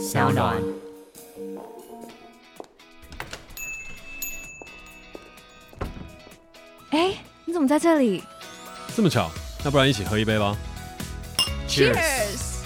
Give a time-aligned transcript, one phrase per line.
[0.00, 0.56] 小暖。
[6.88, 8.24] 哎，你怎么在这里？
[8.96, 9.30] 这么巧，
[9.62, 10.56] 那不然一起喝一杯吧。
[11.68, 12.62] Cheers！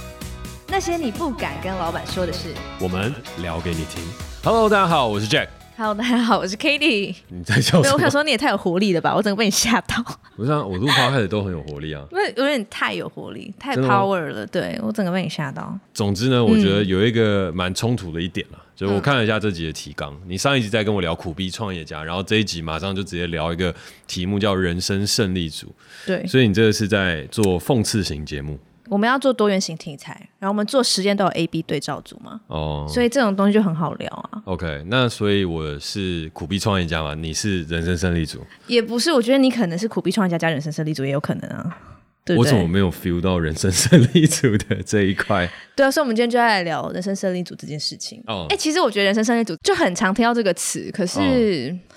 [0.69, 4.01] 那些你不敢跟老板说的事，我们聊给你听。
[4.45, 5.49] Hello，大家好，我是 Jack。
[5.77, 7.13] Hello，大家好，我是 Katie。
[7.31, 7.83] 你在笑什么？
[7.83, 9.13] 没有，我想说你也太有活力了吧！
[9.13, 9.97] 我整个被你吓到。
[10.37, 12.07] 不是啊，我录 podcast 都很有活力啊。
[12.13, 14.47] 因为有点太有活力，太 power 了。
[14.47, 15.77] 对，我整个被你吓到。
[15.93, 20.17] 总之呢，我觉得有一个蛮冲突的一点了，嗯、就是我看了一下这集的提纲。
[20.29, 23.75] 你上一集在跟我聊苦逼创业家，然后这一集马上就直接聊一个
[24.07, 25.75] 题目叫人生胜利组。
[26.07, 28.57] 对，所以你这个是在做讽刺型节目。
[28.89, 34.43] 我们要做多元型题材，然后我们做时间都有 A、B 对照组嘛，哦，所以这种东西就很好聊啊。
[34.45, 38.41] OK，那所以我是苦逼创业家嘛，你是人生胜利组？
[38.67, 41.79] 也不是，我觉得你可能是苦逼创业家加人生胜利组也有可能啊。
[42.27, 45.49] 对，对，我怎么没有 feel 到人生胜利组的这一块？
[45.77, 48.23] 对啊，所以我们今天就要来聊人生胜利组这件事情。
[48.27, 51.95] 哦，哎、欸，其实我觉得人生胜利组就很常听到这个词，可是、哦、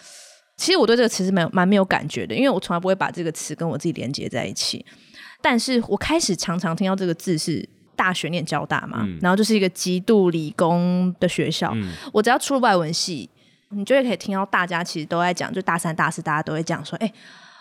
[0.58, 4.86] 其实我对这个词是蛮蛮没有感觉的，因为我从来不会把这个词跟我自己连接在一起。
[5.42, 11.72] 但是我开始常常听到这个字是大学念交大嘛，嗯、然后就是一个极度理工的学校。
[11.76, 13.30] 嗯、我只要出外文系，
[13.70, 17.14] 你就会可以听到大家其实都在讲，就大三、大四大家都会讲说，哎、欸，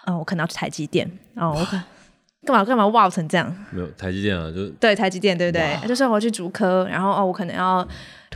[0.06, 1.80] 嗯、呃，我可能要去台积电哦，我可
[2.44, 3.66] 干嘛干嘛哇成这样？
[3.70, 5.78] 没有台积电啊，就对台积电，对不对？
[5.86, 7.86] 就是我去竹科，然后哦，我可能要。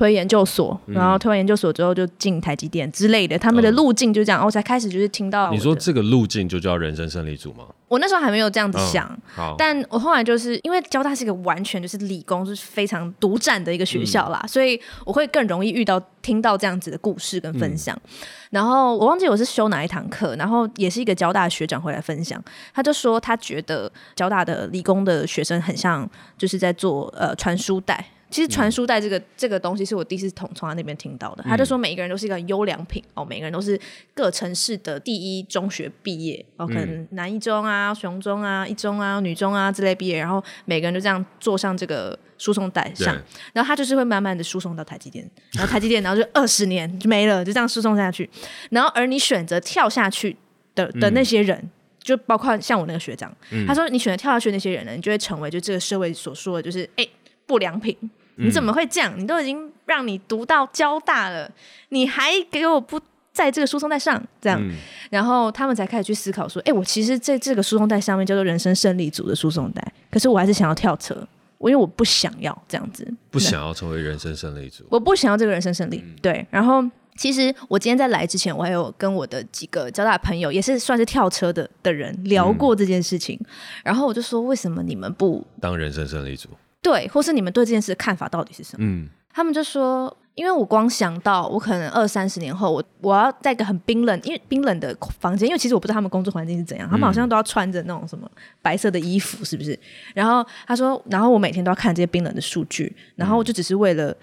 [0.01, 4.43] 推研究所，然后推完研究所之后就进台积电之类的，他们的路径就这样。
[4.43, 5.51] 我才开始就是听到。
[5.51, 7.67] 你说这个路径就叫人生胜利组吗？
[7.87, 9.07] 我那时候还没有这样子想，
[9.39, 17.95] 嗯、但我后来就是因为交大是一个完全就是理工，就是非常独占的一个学校啦，嗯、所以我会更容易遇到听到这样子的故事跟分享。
[18.05, 18.11] 嗯、
[18.53, 22.43] 然后我忘记我是修哪一堂课，然后也是一个交大的学长回来分享，
[22.73, 28.03] 他就说他觉得交大的理工的学生很像就是在做呃传输带。
[28.31, 31.43] 其实传输带这个、嗯、这个东西是我第一次从从他那边听到的。
[31.43, 33.79] 他就说每一个人都是一个优良品哦，每个人都是
[34.15, 43.17] 各城市的第一中学毕业哦，可能南一中啊、雄中啊、一中啊、女中啊之类毕业，然后每个人就这样坐上这个输送带上，
[43.53, 48.29] 然后他就是会慢慢的输送到台积电，然后台积电，然后就二十年就没了，就这样输送下去。
[48.71, 50.37] 然后而你选择跳下去
[50.75, 51.71] 的的那些人，嗯、
[52.01, 57.05] 就包括像我那个学长，嗯、他说你选择跳下去那些人呢，你就会成为就这个社会所说的就是哎
[57.45, 57.97] 不良品。
[58.41, 59.13] 你怎么会这样？
[59.19, 61.51] 你都已经让你读到交大了，
[61.91, 63.01] 你还给我不
[63.33, 64.61] 在这个输送带上这样？
[64.61, 64.75] 嗯、
[65.11, 71.27] 然后他们才开始去思考说：哎，我其实在这个输送带上面叫做人生胜利组的输送带，可是我还是想要跳车，
[71.59, 76.03] 我因为我不想要这样子，不想要成为人生胜利组，我不想要这个人生胜利。
[76.05, 76.85] 嗯、对，然后
[77.17, 83.47] 其实我今天在来之前，我还有跟我的几个交大的朋友，也是算是跳车的的人聊过这件事情，嗯、
[83.85, 86.49] 然后我就说：为什么你们不当人生胜利组？
[86.83, 88.87] 对，或是你们对这件事的看法到底是什么？
[88.87, 98.31] 嗯，他们就说，因为我光想到我可能二三十年后，我我要在一个很冰冷，因为冰冷的房间，因为其实我不知道他们工作环境是怎样，他们好像都要穿着那种什么
[98.63, 99.79] 白色的衣服，是不是？
[100.15, 104.17] 然后他说，然后我每天都要看这些冰冷的数据，然后就只是为了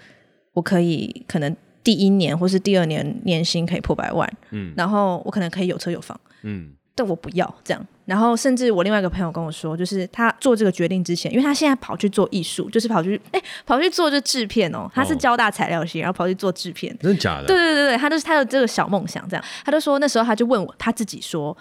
[0.52, 6.72] 我可以可能第一年或是第二年年薪可以破百万，嗯，然后我可能可以有车有房，嗯。
[6.98, 17.46] 但我不要这样，然后甚至我另外一个朋友跟我说，就是他做这个决定之前，因为他现在跑去做艺术，就是跑去哎、欸、跑去做这制片哦，他是交大材料系，然后跑去做制片，真的假的？
[17.46, 21.56] 对对对对，他就是他的这个小梦想这样，他就说那时候他就问我他自己说，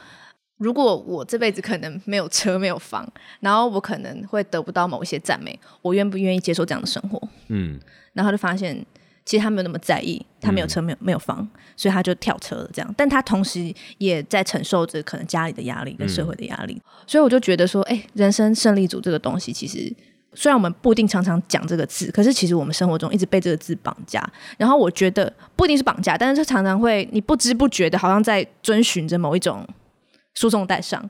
[0.57, 3.07] 如果我这辈子可能没有车没有房，
[3.41, 7.21] 然后我可能会得不到某一些赞美，我愿不愿意接受这样的生活？
[7.49, 7.79] 嗯，
[8.13, 8.83] 然后他就发现。
[9.27, 12.69] 其实他没有那么在意，他没有车，没有没有房，嗯、所以他就跳车了。
[12.71, 16.73] 这样，但他同时也在承受着可能家里的压力跟社会的压力。
[16.73, 19.93] 嗯、所以我就觉得说，哎、欸，人生胜利组这个东西，其实
[20.33, 24.25] 虽然我们不一定常常讲这个字，可是其实我们生活中一直被这个字绑架。
[24.57, 29.67] 然后我觉得不一定是绑架，但是他常常会你不知不觉的，好像在遵循着某一种。
[30.37, 31.03] 输送带上，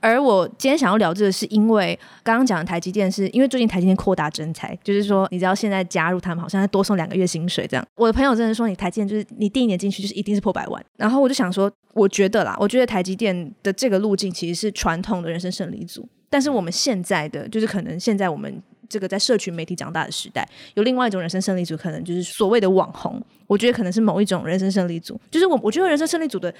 [0.00, 7.86] 而我今天想要聊这个，是因为刚刚讲的台积电，是因为最近台积电扩大征才，就是说，你知道现在加入他们，好像要多送两个月薪水这样。
[7.94, 10.82] 我的朋友真的说，你台积电就是你第一年进去就是一定是破百万。
[10.96, 23.22] 然后我就想说，我觉得啦，我觉得台积电的这个路径其实是传统的人生胜利组，但是我们现在的就是可能现在我们这个在社群媒体长大的时代，有另外一种人生胜利组，可能就是所谓的网红。
[23.46, 26.54] 我觉得可能是某一种人生胜利组，就是我我觉得人生胜利组的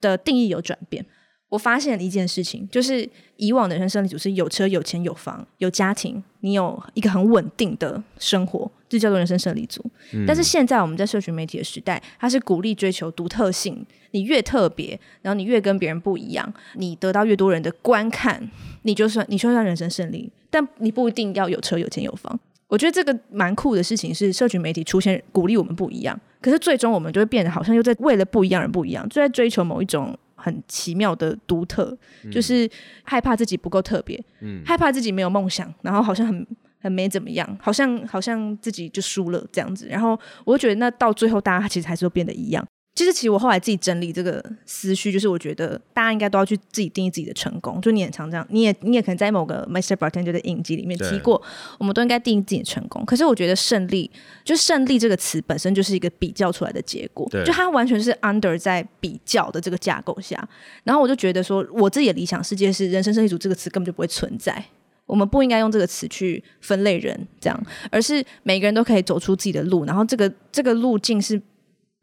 [0.00, 1.06] 的定义有转变。
[1.54, 9.80] 我发现了一件事情，就是以往的人生胜利组是有车、有钱、有房、有家庭，你有一个很稳定的生活，这叫做人生胜利组。
[10.12, 18.50] 嗯、但是现在我们在社群媒体的时代，它是鼓励追求独特性，你越特别，然后你越跟别人不一样，你得到越多人的观看，
[18.82, 22.36] 你就算你就算人生胜利，但你不一定要有车、有钱、有房。
[22.66, 32.68] 我觉得这个蛮酷的事情是，社群媒体出现鼓励我们不一样，可是最终我们就会变得好像又在为了不一样而不一样，就在追求某一种很奇妙的独特，嗯、就是
[33.02, 36.46] 害怕自己不够特别，嗯，害怕自己没有梦想，然后好像很
[36.80, 42.62] 很没怎么样，好像好像自己就输了这样子，然后我就觉得那到最后大家其实还是会变得一样。
[42.94, 47.80] 其实，其实我后来自己整理这个思绪，就是我觉得大家应该都要去自己定义自己的成功。
[47.80, 49.96] 就你也常这样，你也你也可能在某个 Mr.
[49.96, 51.42] Bartender 的影集里面提过，
[51.78, 53.04] 我们都应该定义自己的成功。
[53.04, 54.08] 可是我觉得胜利，
[54.44, 60.48] 就胜利这个词本身就是一个比较出来的结果，就它完全是 under 在比较的这个架构下。
[60.84, 64.64] 然后我就觉得说，我自己的理想世界是人生胜利组这个词根本就不会存在，
[65.06, 71.42] 我们不应该用这个词去分类人，这样，而是每个人都可以走出自己的路，然后这个这个路径是。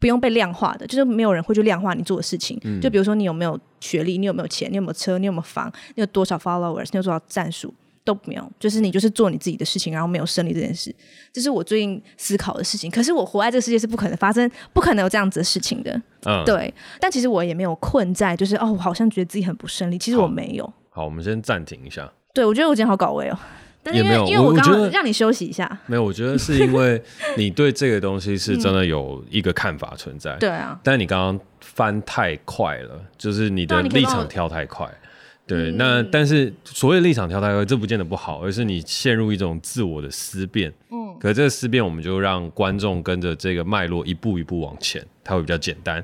[0.01, 2.59] 不用被量化的，就是没有人会去量化你做的事情。
[2.63, 7.71] 嗯、就比如说你有没有学历，你有没有钱，你有没有车，你有没有房，你有多少 followers，你有多少战术
[8.03, 10.93] 都没有，就是你就是做你自己的事情，然后没有胜利这件事，
[11.31, 12.89] 这是我最近思考的事情。
[12.89, 16.01] 可是我活在这个世界是不可能发生，不可能有这样子的事情的。
[16.25, 16.73] 嗯，对。
[16.99, 19.99] 但其实我也没有困在，就是哦，我好像觉得自己很不胜利。
[19.99, 20.65] 其实我没有。
[20.89, 22.11] 好，好，我们先暂停一下。
[22.33, 23.37] 对，我觉得我今天好搞味哦。
[23.83, 25.79] 但因为也没有，因为我刚刚让你休息一下。
[25.87, 27.01] 没有，我觉得是因为
[27.37, 30.35] 你对这个东西是真的有一个看法存在。
[30.37, 30.79] 对啊。
[30.83, 34.87] 但你刚刚翻太快了，就是你的立场跳太快。
[35.47, 40.71] 对，那但是所谓立场跳太快，这不见得不好，而是你陷入一种自我的思辨。
[40.91, 41.17] 嗯。
[41.19, 46.03] 可是这个思辨，我们就让观众跟着这个脉络一步一步往前，它会比较简单。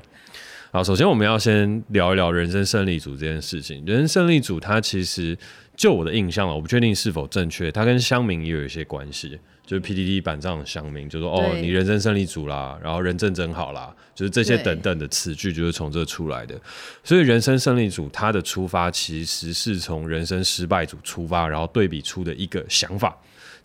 [0.70, 3.82] 好，首先我们要先聊一聊人生胜利组这件事情。
[3.86, 5.36] 人生胜利组，它其实。
[5.78, 7.70] 就我的印象了，我不确定是否正确。
[7.70, 16.60] 它跟乡民也有一些关系，就是 PDD 版上的乡民就说：“哦，你人生胜利组啦，然后人证真好啦，就是这些等等的词句就是从这出来的。
[17.04, 23.16] 所以人生胜利组它的出发其实是从人生失败组出发，然后对比出的一个想法。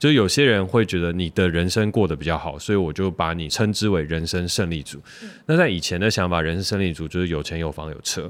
[0.03, 5.01] 就有些人会觉得你的人生过得比较好，所以我就把你称之为人生胜利组。
[5.21, 8.29] 嗯、那在以前的想法，人生胜利组就是有钱有房有车，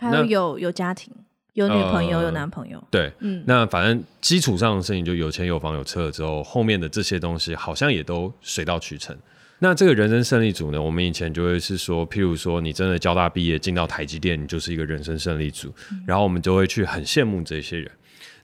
[0.00, 1.14] 还有有有家庭。
[1.52, 9.16] 有女朋友，呃、有男朋友，对，嗯，那反正基础上的事情就有钱有房有车了之后，后面的这些东西好像也都水到渠成。
[9.60, 17.88] 那这个人生胜利组呢，我们以前就会是说，譬如说你真的交大毕业进到台积电，你就是一个人生胜利组，嗯、然后我们就会去很羡慕这些人。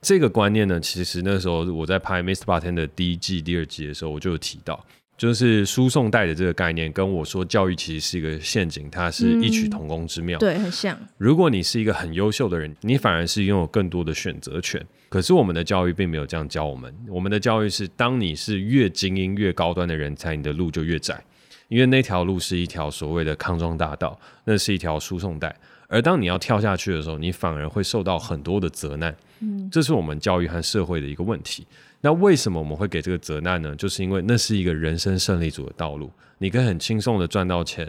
[0.01, 2.45] 这个观念呢，其实那时候我在拍《Mr.
[2.45, 4.85] Bartender》的第一季、第二季的时候，我就有提到。
[5.19, 10.39] 就是输送带的这个概念，跟我说教育其实是一个陷阱，它是异曲同工之妙。
[10.39, 10.99] 嗯，对，很像。
[11.19, 14.83] 如果你是一个很优秀的人，你反而是拥有更多的选择权。
[15.11, 21.23] 可是我们的教育并没有这样教我们，我们的教育是，当你是越精英、越高端的人才，你的路就越窄，
[21.69, 25.55] 因为那条路是一条所谓的康庄大道，那是一条输送带。
[25.89, 29.15] 而当你要跳下去的时候，你反而会受到很多的责难。
[29.41, 31.67] 嗯，这是我们教育和社会的一个问题。
[32.03, 33.77] 那为什么我们会给这个责难呢？
[33.77, 37.87] 就是因为那是一个人生胜利组的道路，你可以很轻松的赚到钱，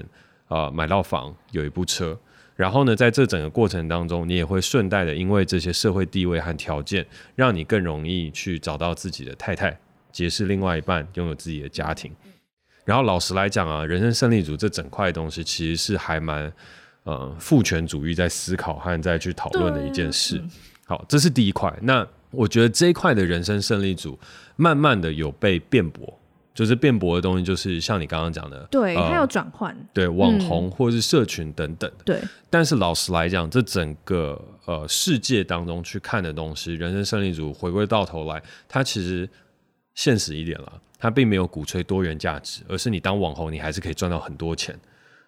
[0.47, 2.19] 啊、呃，买到房，有一部车，
[2.57, 7.05] 然后呢，在这整个过程当中，你也会顺带的因为这些社会地位和条件，
[7.35, 9.79] 让你更容易去找到自己的太太，
[10.11, 12.11] 结识另外一半，拥有自己的家庭。
[12.83, 16.51] 然后老实来讲啊，人生胜利组这整块东西其实是还蛮
[17.03, 20.41] 呃父权主义在思考和在去讨论的一件事。
[20.91, 21.73] 好，这是第一块。
[21.83, 24.19] 那我觉得这一块的人生胜利组，
[24.57, 26.19] 慢慢的有被辩驳，
[26.53, 32.19] 就是辩驳的东西，就是像你刚刚讲的，对，它有转换，对，网红或者是社群等等，对。
[32.49, 39.29] 但是老实来讲，这整个呃世界当中去看的东西，人生胜利组回归到头来，它其实
[39.95, 44.77] 现实一点了，它并没有鼓吹多元价值，而是你当网红，你还是可以赚到很多钱。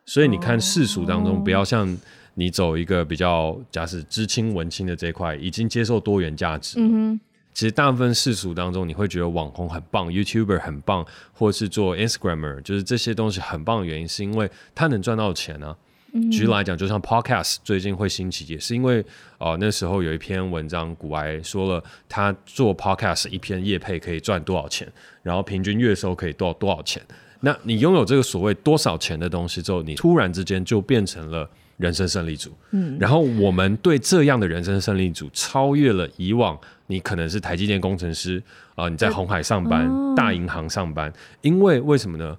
[0.06, 1.98] 所以你看世俗当中，不要像。
[2.36, 6.80] 你走一个比较，假使知青文青的这一块，已经接受多元价值。
[6.80, 7.20] 嗯哼，
[7.54, 15.78] 其实大部分世俗当中，你会觉得网红很棒，YouTuber 很棒，或是做 Instagramer，就是这些东西很棒的原因，是因为他能赚到钱呢、啊。
[16.14, 19.02] 嗯、举例来讲，就像 Podcast 最近会兴起，也是因为
[19.38, 27.02] 哦、呃、那时候有一篇文章，古埃说了他做 Podcast 一篇业配可以赚多少钱，然后平均月收可以多少多少钱。
[27.42, 31.48] 那你拥有这个所谓多少钱的东西之后，你突然之间就变成了。
[31.84, 38.42] 人生胜利组，嗯，然后我们对这样的人生胜利组超越了以往，你可能是台积电工程师
[38.76, 41.12] 啊、呃，你在红海上班，哦、大银行上班，
[41.42, 42.38] 因为为什么呢？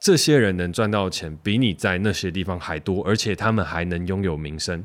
[0.00, 4.82] 这些人能赚到钱比你在那些地方还多，而且他们还能拥有名声，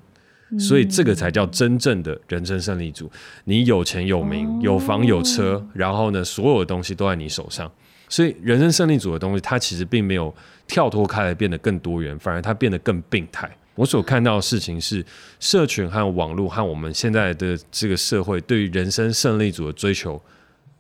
[0.60, 3.10] 所以这个才叫真正的人生胜利组。
[3.46, 7.72] 你有钱有名，哦、有房有车，然后呢，所有的东西都在你手上，
[8.10, 10.34] 所以人生胜利组的东西，它其实并没有
[10.68, 13.50] 跳脱开来变得更多元，反而它变得更病态。
[13.82, 15.04] 我所看到的事情是，
[15.40, 20.22] 社群和网络和我们现在的这个社会对于人生胜利组的追求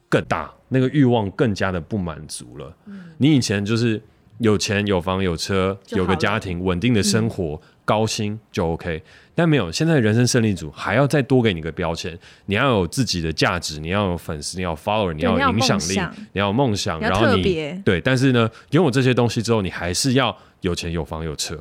[0.07, 2.71] 更大，那个欲望更加的不满足了。
[2.85, 3.99] 嗯、你以前就是
[4.37, 9.01] 有钱有房有车有个家庭稳定的生活、嗯、高薪就 OK，
[9.33, 12.15] 但没有，现在人生胜利组还要再多给你个标签，
[12.45, 15.99] 你要有自己的价值，你要有粉丝，你要 follower，你要有影响力，
[16.33, 21.59] 你要有梦想，然后你对，但是呢，拥有这些东西之后，你还是要有钱有房有车。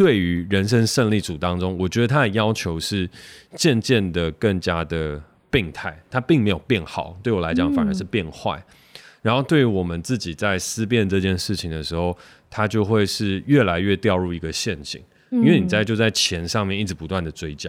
[0.00, 3.06] 对于人生胜利组当中，我觉得他的要求是
[3.54, 5.22] 渐渐的更加的。
[5.52, 8.56] 病态，他并没有变好，对我来讲反而是变坏。
[8.56, 12.16] 嗯、然后对于我们自己在思辨这件事情的时候，
[12.48, 15.02] 他就会是越来越掉入一个陷阱，
[15.32, 17.68] 嗯、因为你在就在钱上面一直不断的追加，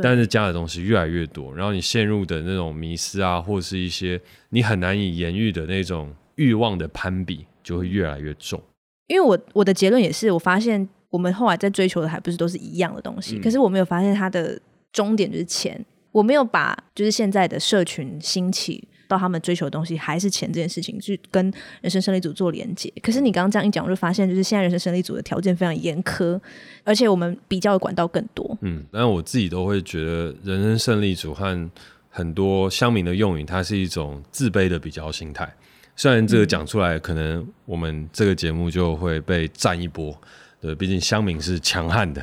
[0.00, 4.20] 但是加的东西越来越多，然后你陷入的那种迷失啊，或是一些
[4.50, 8.62] 你很难以言喻的那种欲望的攀比，就会越来越重。
[9.08, 14.60] 因为我我的结论也是，我发现我们后来在追求的还不是都是一样的东西，嗯、可是我没有发现它的
[14.92, 15.84] 终点就是钱。
[16.10, 22.92] 我没有把就是现在的社群兴起到他们追求的东西还是钱这件事情去跟人生胜利组做连接。
[23.02, 26.40] 可是你刚刚这样一讲，我就发现就是现在人生胜利组的条件非常严苛，
[26.82, 28.56] 而且我们比较的管道更多。
[28.62, 31.70] 嗯，但我自己都会觉得人生胜利组和
[32.08, 35.48] 很多乡民的用语，它是一种自卑的比较心态。
[35.94, 40.18] 虽然这个讲出来，可能我们这个节目就会被占一波。
[40.60, 42.22] 对，毕竟乡民是强悍的。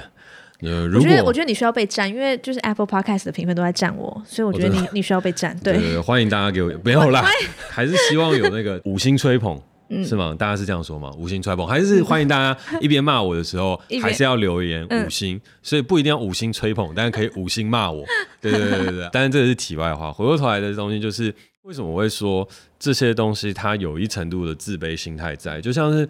[0.61, 5.57] 呃，如果我觉得我觉得你需要被占，因为就是 Apple Podcast 的评分都在占我，所以我觉得你你需要被占。
[5.59, 7.25] 对，对，欢迎大家给我 没有啦，
[7.69, 9.61] 还是希望有那个五星吹捧，
[10.05, 10.33] 是吗？
[10.39, 11.11] 大家是这样说吗？
[11.17, 18.05] 五星吹捧，还是欢迎大家 一边骂我的时候，还是要留言五星，所以不一定要五星吹捧，但是可以五星骂我。
[18.39, 20.11] 对对对对对，但是这个是题外话。
[20.11, 21.33] 回过头来的东西就是，
[21.65, 22.47] 为什么我会说
[22.79, 26.07] 这些东西它有一程度的自卑心态在，就像是。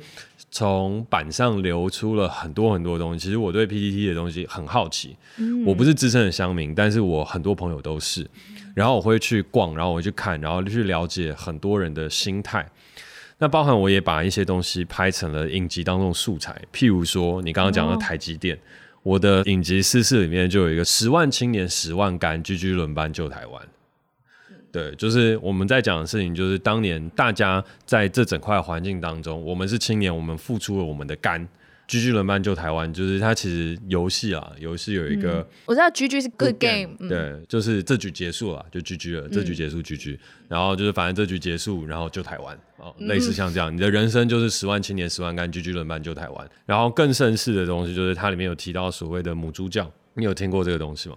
[0.51, 5.17] 从板上流出了很多很多东西，其实我对 PPT 的东西很好奇。
[5.35, 8.25] 嗯、我不是资深的乡民，但是我很多朋友都是。
[8.74, 12.65] 然后我会去逛，然后我会去看，然后去了解很多人的心态。
[13.39, 18.59] 那包含我也把一些东西拍成了影集当中的素材，譬如说你刚刚讲的台积电，哦、
[19.03, 23.62] 我的影集私事里面就有一个十万青年十万干，居居轮班救台湾。
[24.75, 31.48] 对，就是我们在讲的事情，就是当年大家在这整块环境当中，我们是青年，我们付出了我们的肝
[31.88, 32.94] ，GG 轮班救台湾。
[32.94, 46.50] 就是它其实游戏啊，游戏有一个、嗯，我知道 GG 是 good game，对，就是这局结束了就 GG 了，这局结束 GG，、嗯、然后就是反正这局结束，然后救台湾啊，类似像这样，你的人生就是十万青年十万肝，GG 轮班救台湾。
[46.65, 51.15] 然后更盛世的东西，就是它里面有提到所谓的母猪教，你有听过这个东西吗？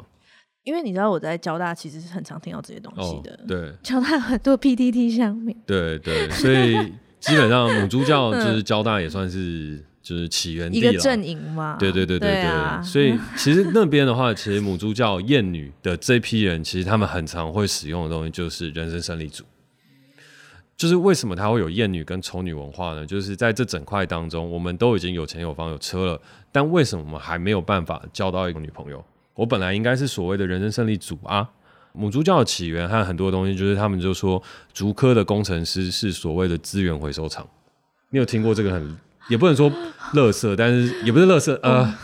[0.65, 6.75] 因为你知道我在交大其实是很常听到这些东西的，哦、对，交大很多 PTT 上面，对对，所以
[7.21, 19.45] 基本上母猪教就 是交大也算是就是起源一个阵营嘛，对对对对对，所以 其实那边的话，其实母猪教厌女的这批人，其实他们很常会使用的东西就是人生胜利组，
[20.77, 23.07] 就是为什么他会有厌女跟丑女文化呢？
[23.07, 26.21] 就是在这整块当中，我们都已经有钱有房有车了，
[26.53, 29.05] 但为什么我们还没有办法交到一个女朋友？
[29.39, 31.49] 我本来应该是所谓的人生胜利组啊，
[31.93, 34.43] 母猪教的起源和很多东西，就是他们就说
[34.73, 37.49] 竹科的工程师是所谓的资源回收厂。
[38.11, 39.73] 你有听过这个很也不能说
[40.13, 41.95] 乐色，但是也不是乐色呃，嗯、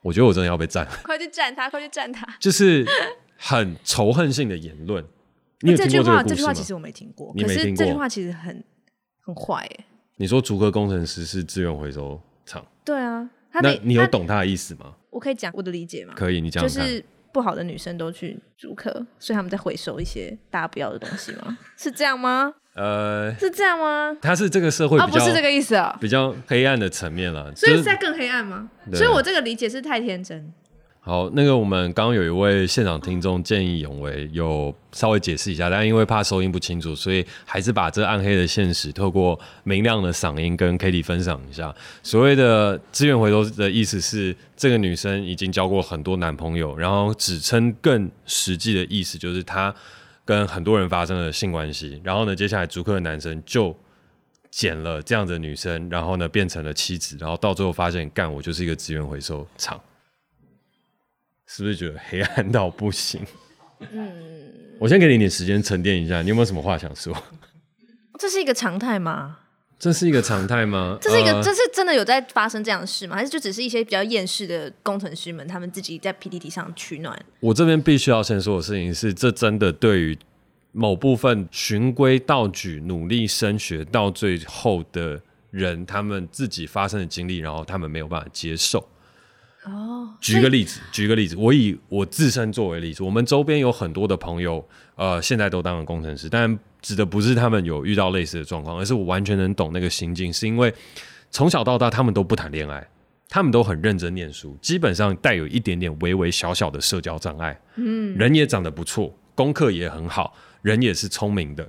[0.00, 2.86] 我觉得我真的要被赞，快去赞他，快去赞他，就是
[3.36, 5.04] 很仇恨性的言论。
[5.60, 6.34] 你有听过这个故事吗？
[6.34, 7.84] 这句话其实我没听过，你没听过？
[7.84, 8.64] 这句话其实很
[9.20, 9.84] 很坏哎。
[10.16, 12.64] 你说竹科工程师是资源回收厂？
[12.82, 13.28] 对啊。
[13.62, 14.94] 那你有懂他的意思吗？
[15.10, 16.14] 我可以讲我的理解吗？
[16.16, 16.62] 可以，你讲。
[16.62, 21.58] 就是不好的女生都去主客，所以他们在回收一些大家不要的东西吗？
[21.76, 22.54] 是这样吗？
[22.74, 24.16] 呃，是这样吗？
[24.20, 27.54] 他是这个社会比较，不是这个意思啊，比较黑暗的层面了。
[27.54, 28.68] 所以是在更黑暗吗？
[28.92, 30.52] 所以我这个理解是太天真。
[31.06, 41.74] 好，那个我们刚刚有一位现场听众见义勇为，有稍微解释一下，但因为怕收音不清楚，所以还是把这暗黑的现实透过明亮的嗓音跟 Katie 分享一下。
[42.02, 49.74] 所谓的资源回收的意思是，这个女生已经交过很多男朋友，然后指称更实际的意思就是她
[50.24, 53.76] 跟很多人发生了性关系，然后呢，接下来逐客的男生就
[54.50, 59.78] 捡了这样的女生，然后呢变成了妻子，然后到最后发现，干，我就是一个资源回收厂。
[61.46, 63.20] 是不是觉得黑暗到不行？
[63.80, 64.08] 嗯，
[64.78, 67.14] 我先给你一点时间沉淀一下，你有没有什么话想说？
[68.18, 69.38] 这是一个常态吗？
[69.76, 70.96] 这是一个常态吗？
[71.00, 73.16] 这是一个，这是真的有在发生这样的事吗？
[73.16, 77.20] 还是就只是一些比较厌世的工程师们，他们自己在 PTT 上取暖？
[77.40, 80.16] 我这边必须要先说的事情是，这真的对于
[80.72, 85.20] 某部分循规蹈矩、努力升学到最后的
[85.50, 88.88] 人，他们自己发生的经历，然后他们没有办法接受。
[89.64, 100.72] 哦，举个例子，举个例子，我以我自身作为例子，我们周边有很多的朋友，呃，现在都当了工程师，但指的不是他们有遇到类似的状况，而是我完全能懂那个心境，是因为
[101.30, 102.86] 从小到大他们都不谈恋爱，
[103.28, 111.66] 他们都很认真念书，基本上带有一点点微微小小的社交障碍，嗯，人也长得不错，功课也很好，人也是聪明的，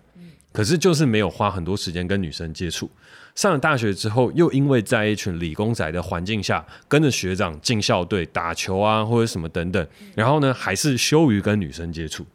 [0.51, 2.91] 可是就是没有花很多时间跟女生接触。
[3.35, 12.25] 上了大学之后，又因为在一群理工仔的环境下，跟着学长进校队打球啊，或者什么等等，然后呢，还是羞于跟女生接触。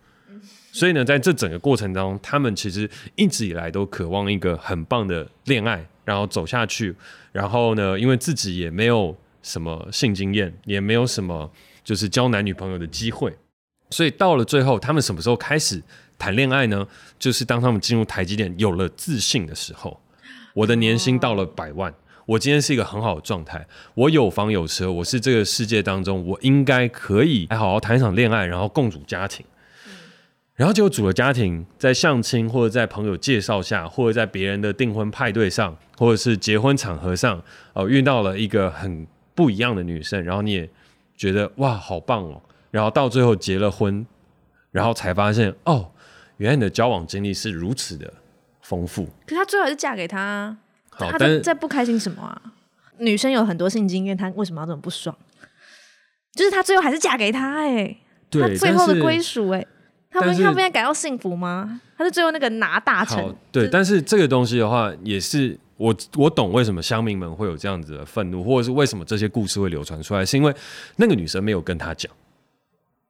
[0.73, 6.95] 所以呢，在这整个过程当中，他们其实一直以来都渴望一个很棒的恋爱，然后走下去。
[7.33, 11.51] 然后呢，因为自己也没有什么性经验，也没有什么
[11.83, 13.35] 就是交男女朋友的机会，
[13.89, 15.83] 所以到了最后，他们什么时候开始
[16.19, 16.87] 谈恋爱呢？
[17.19, 19.99] 就是当他们进入台积电，有了自信的时候。
[20.55, 21.93] 我的年薪到了百万，
[22.27, 29.45] 我今天是一个很好的状态，我有房有车，我是这个世界当中，我应该可以来好好谈一场恋爱，然后共组家庭。
[30.57, 37.39] 然后就组了家庭，在相亲或者在朋友介绍下，或者在别人的订婚派对上，或者是结婚场合上，
[37.73, 40.69] 哦、呃，遇到了一个很不一样的女生，然后你也
[41.17, 42.43] 觉得哇，好棒哦。
[42.71, 44.07] 然后到最后结了婚，
[44.71, 45.91] 然后才发现哦，
[46.37, 48.13] 原来你的交往经历是如此的。
[48.71, 50.57] 丰富，可是她最后还是嫁给他，
[50.91, 52.41] 好，他在在不开心什么啊？
[52.99, 55.17] 女生有很多性经验，她为什么要这么不爽？
[56.35, 57.97] 就是她最后还是嫁给他、欸，哎，
[58.31, 59.67] 她最后的归属，哎，
[60.09, 61.81] 他们他不应该感到幸福吗？
[61.99, 63.67] 她是最后那个拿大成，对。
[63.67, 70.55] 但是这个东西的话，也是我我懂为什么乡民们会有这样子的愤怒，或者是为什么这些故事会流传出来，是因为
[70.97, 72.11] 那个女生没有跟他讲。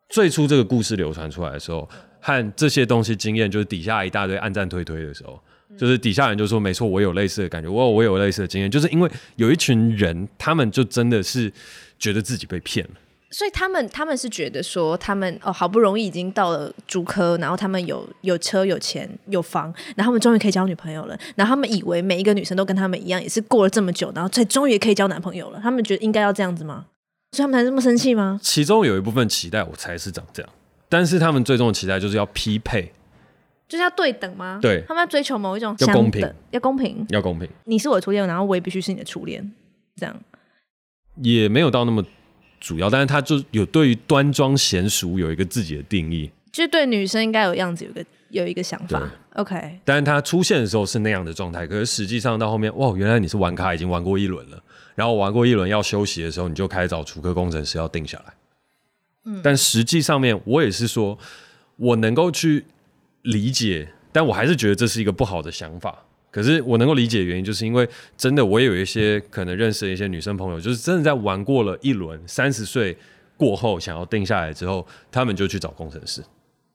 [0.09, 1.89] 最初这个故事流传出来的时候，
[2.21, 5.41] 和这些东西经验，就是底下一大堆暗赞推推的时候。
[5.79, 11.53] 就是底下人就说没错，我有类似的感觉，我我有类似的经验，就是因为有一群人，他们就真的是
[11.99, 12.93] 觉得自己被骗了，
[13.31, 26.87] 所以他们他们是觉得说，他们哦好不容易已经到了主科，然后他们有有车有钱有房，然后他们终于可以交女朋友了，然后他们以为每一个女生都跟他们一样，也是过了这么久，然后才终于可以交男朋友了，他们觉得应该要这样子吗？
[27.33, 28.41] 所以他们才这么生气吗？
[28.43, 30.53] 其中有一部分期待我才是长这样，
[30.89, 32.93] 但是他们最终的期待就是要匹配。
[33.71, 34.59] 就是要对等吗？
[34.61, 37.49] 对，他们要追求某一种要公平，要公平，要公平。
[37.67, 39.53] 你是我的初恋，然后我也必须是你的初恋，
[39.95, 40.21] 这样。
[41.23, 42.05] 也没有到那么
[42.59, 49.09] 主要，但是他就有对于端庄娴熟有一个自己的定义，就是对女生应该有样子，有个有一个想法。
[49.35, 54.61] OK，但是他出现的时候是那样的状态，可是实际上到后面，哇，原来你是玩咖，已经玩过一轮了，
[54.97, 58.35] 然后玩过一轮要休息的时候，你就开始找竹科工程师要定下来。
[59.27, 61.17] 嗯，但实际上面我也是说，
[61.77, 62.65] 我能够去
[63.23, 63.89] 理解。
[64.13, 65.97] 但我还是觉得这是一个不好的想法。
[66.33, 72.97] 可是我能够理解的原因，就是因为真的，我也有一些可能认识的一些女生朋友，就是真的在玩过了一轮，三十岁
[73.37, 76.23] 过后想要定下来之后，他们就去找工程师。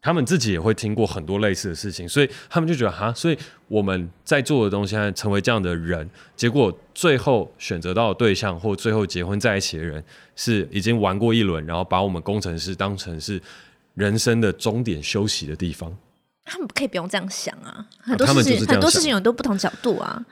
[0.01, 10.03] 他们自己也会听过很多类似的事情，所以他们就觉得哈，所以我们在做的东西，成为这样的人，结果最后选择到的对象或最后结婚在一起的人，
[10.35, 13.41] 是已经玩过一轮，然后把我们工程师当成是
[13.95, 15.91] 人生的终点休息的地方。
[16.45, 20.23] 他们可以不用这样想啊，很多事情很多事情有很多不同角度啊。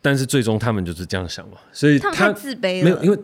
[0.00, 2.84] 但是最终他们就是这样想嘛，所以他，他们太自卑了。
[2.84, 3.18] 没有，因为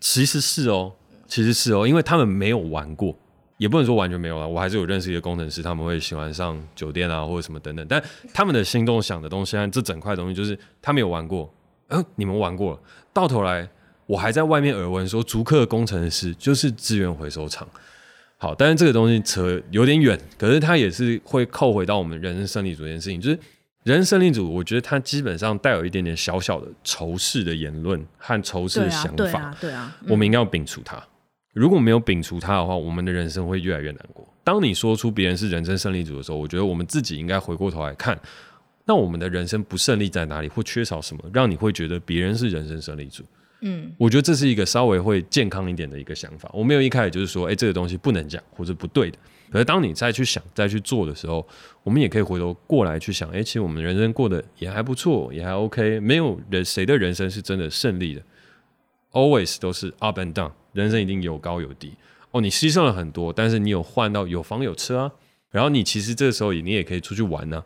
[0.00, 0.92] 其实是哦，
[1.28, 3.16] 其实是哦，因为他们没有玩过，
[3.58, 4.44] 也不能说完全没有啊。
[4.46, 11.52] 我还是有认识一个工程师，他们会喜欢上酒店啊或者什么等等，但他们的心中想的东西，这整块东西就是他没有玩过。
[11.88, 12.80] 嗯、呃，你们玩过了，
[13.12, 13.68] 到头来
[14.06, 17.68] 我还在外面耳闻说，竹客工程师就是资源回收厂。
[18.40, 23.20] 好，但是这个东西扯有点远，可是它也是会扣回到我们人生胜利组这件事情。
[23.20, 23.38] 就是
[23.82, 29.14] 人生胜利组，我觉得它基本上带有一点点小小的仇视的言论和仇视的想法。
[29.16, 31.02] 对啊，对啊，对啊，我们应该要摒除它。
[31.52, 34.24] 如果没有摒除它的话，我们的人生会越来越难过。
[34.44, 38.16] 当你说出别人是人生胜利组的时候，我觉得我们自己应该回过头来看，
[38.84, 43.24] 那我们的人生不胜利在哪里，或缺少什么，让你会觉得别人是人生胜利组？
[43.60, 46.48] 嗯，我觉得这是一个稍微会健康一点的一个想法。
[46.52, 49.18] 我没有一开始就是说，哎，这个东西不能讲或者不对的。
[49.50, 51.46] 可是当你再去想、再去做的时候，
[51.82, 55.98] 我们也可以回头过来去想，哎，其实我们人生过得也还不错，也还 OK。
[56.00, 58.22] 没有人谁的人生是真的胜利的
[59.12, 61.94] ，always 都是 up and down，人生一定有高有低。
[62.30, 65.12] 哦，你牺牲了很多，但是你有换到有房有车啊。
[65.50, 67.64] 然后你其实这时候你也可以出去玩呢、啊。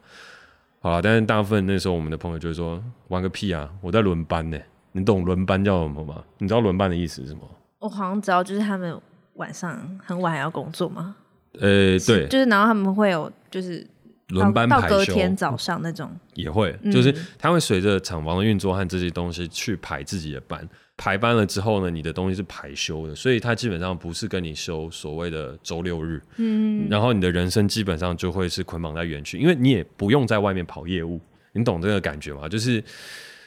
[0.79, 4.59] 好了，但是大部分那时候我们的朋友就会说，玩个屁啊，我在轮班呢。
[4.93, 6.23] 你懂轮班叫什么吗？
[6.39, 7.41] 你知道轮班的意思是什么？
[7.79, 8.97] 我好像知道，就是他们
[9.35, 11.17] 晚上很晚还要工作吗？
[11.55, 13.87] 呃，对，就是然后他们会有就是
[14.29, 20.67] 轮班排休，到隔天早上那种也会，就是他会随着厂房的运作和这些东西去排自己的班。
[20.97, 26.23] 排班了之后呢，你的东西是排休的，所以他基本上不是跟你休所谓的周六日。
[26.37, 31.21] 嗯，然后你的人生基本上就会是捆绑在园区，因为你也不用在外面跑业务，
[31.53, 32.49] 你懂这个感觉吗？
[32.49, 32.83] 就是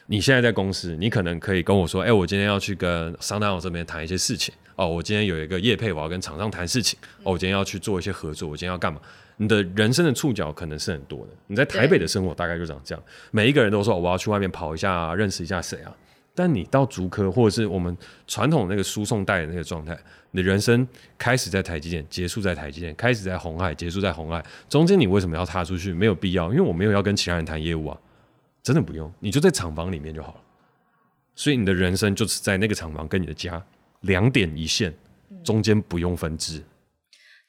[0.08, 4.54] 你现在在公司，你可能可以跟我说，哎，我今天要去跟桑丹澳这边谈一些事情。
[4.76, 7.00] 哦，我今天有一个业配，我要跟厂商谈事情。
[7.24, 9.00] 哦，我今天要去做一些合作，我今天要干嘛？
[9.38, 11.34] 你的人生的触角可能是很多的。
[11.48, 15.92] 你在台北的生活大概就长这样，每一个人都说我要去外面跑一下啊，认识一下谁啊。
[16.36, 19.98] 但你到竹科，或者是我们传统那个输送带的那个状态，
[20.32, 20.88] 你的人生
[21.18, 25.94] 开始在台积电，结束在台积电，开始在红海，结束在红海，中间你为什么要踏出去？
[25.94, 27.98] 没有必要，因为我没有要跟其他人谈业务啊，
[28.66, 30.42] 真的不用，你就在厂房里面就好了。
[31.36, 33.64] 所以你的人生就是在那个厂房跟你的家
[34.02, 34.92] 两点一线，
[35.44, 36.64] 中间不用分支。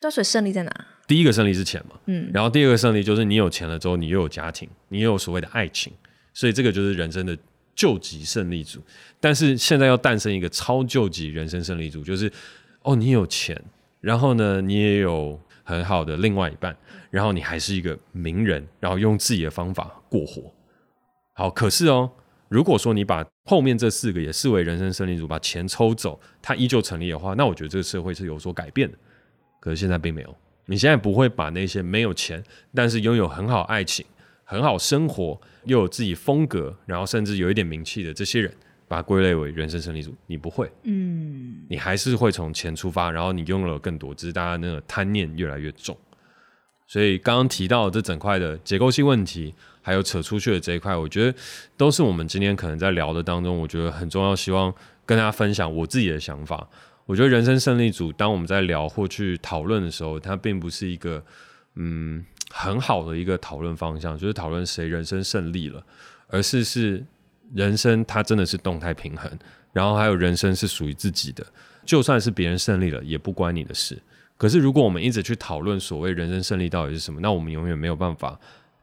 [0.02, 0.86] 那所以胜利在哪？
[1.08, 5.92] 第一个胜利是钱嘛，嗯，然后第二个胜利就是你有钱了之后，你又有家庭，你又有所谓的爱情，
[6.34, 7.36] 所以这个就是人生的。
[7.74, 8.80] 救急胜利组，
[9.20, 12.32] 但是现在要诞生一个超救急人生胜利组，就是
[12.80, 13.54] 哦，你有钱，
[14.00, 16.74] 然后呢，你也有很好的另外一半，
[17.10, 20.50] 然后你还是一个名人，然后用自己的方法过活。
[21.36, 22.10] 好，可是哦，
[22.48, 28.96] 如果说你把后面这四个也视为人生胜利组，把钱抽走，它依旧成立的话，那我觉得这个社会是有所改变的。
[29.60, 32.42] 可是现在并没有，你现在不会把那些没有钱，
[32.74, 34.04] 但是拥有很好爱情。
[34.48, 38.54] 很好生活，又有自己风格，然后甚至有一点名气的这些人，
[38.86, 40.14] 把它归类为人生胜利组。
[40.28, 45.98] 你不会，嗯，你还是会从钱出发，然后你拥有了更多，只是大家那个贪念越来越重。
[46.86, 49.52] 所以刚刚提到这整块的结构性问题，
[49.86, 51.38] 还有扯出去的这一块，我觉得
[51.76, 56.68] 都是我们今天可能在聊的当中，我觉得很重要，希望跟大家分享我自己的想法。
[57.04, 61.24] 我觉得人生胜利组，当我们在聊或去讨论的时候，它并不是一个，
[61.76, 62.24] 嗯。
[62.52, 65.84] 很好的一个讨论方向，就是讨论谁人生胜利了，
[66.28, 67.04] 而是是
[67.52, 69.28] 人生它真的是动态平衡，
[69.72, 71.44] 然后还有人生是属于自己的，
[71.84, 74.00] 就算是别人胜利了，也不关你的事。
[74.36, 78.38] 可是如果我们一直去讨论所谓人生胜利到底是什么，那我们永远没有办法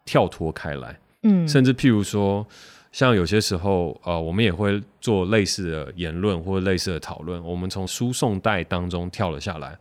[0.05, 0.99] 跳脱开来。
[1.23, 2.45] 嗯，甚至譬如说，
[2.91, 9.77] 像有些时候，呃，我们也会做类似的言论或者类似的讨论，我们从输送带当中跳了下来，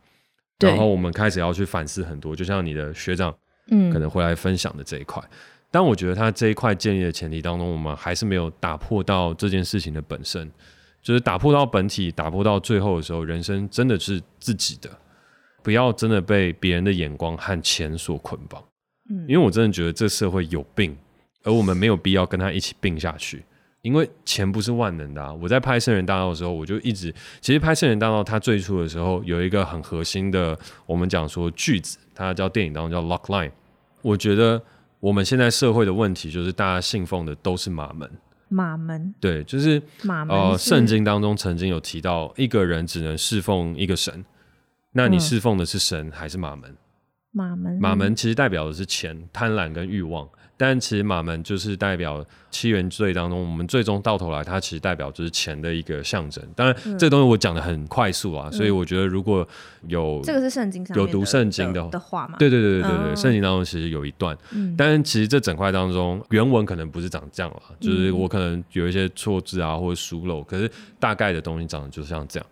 [0.61, 3.35] 然后我们开始要去反思很多，就像你的学长。
[3.71, 5.23] 嗯，可能会来分享的这一块，
[5.71, 10.51] 但我觉得他这一块建立的前提当中，我们还是没有打破到这件事情的本身，
[11.01, 14.91] 就是打破到本体，打破到最后的时候，人生真的是自己的，
[15.63, 18.61] 不要真的被别人的眼光和钱所捆绑。
[19.13, 20.97] 嗯，因为我真的觉得这社会有病，
[21.45, 23.45] 而我们没有必要跟他一起病下去，
[23.83, 25.33] 因为钱不是万能的啊。
[25.35, 31.99] 我在拍《圣人大道》的时候，我就一直，其实拍《圣人大道》它最初的时候有一个很核心的，我们讲说句子。
[32.15, 33.51] 它叫电影当中叫 lock line，
[34.03, 34.63] 我觉得
[35.01, 38.09] 我们现在社会的问题就是大家信奉的都是马门。
[38.49, 40.37] 马门，对，就是马门。
[40.37, 44.23] 呃，圣经当中曾经有提到，一个人只能侍奉一个神，
[44.93, 46.77] 那你侍奉的是神还是马门？
[47.33, 50.29] 马门，马门其实代表的是钱、贪婪跟欲望。
[50.55, 56.45] 但其实马门就是代表七原罪当中，我们最终到头来，它其实代表就是钱的一个象征。
[56.55, 59.49] 当然，嗯、这个东西我讲的很快速啊，嗯、所以我觉得如果
[59.89, 72.47] 有这个是圣经上有读圣经的的话嘛，对对对对对对，圣、嗯、经当中其实有一段，嗯、但其实这整块当中原文可能不是长这样了，就是我可能有一些错字啊或者疏漏，可是大概的东西长得就像这样。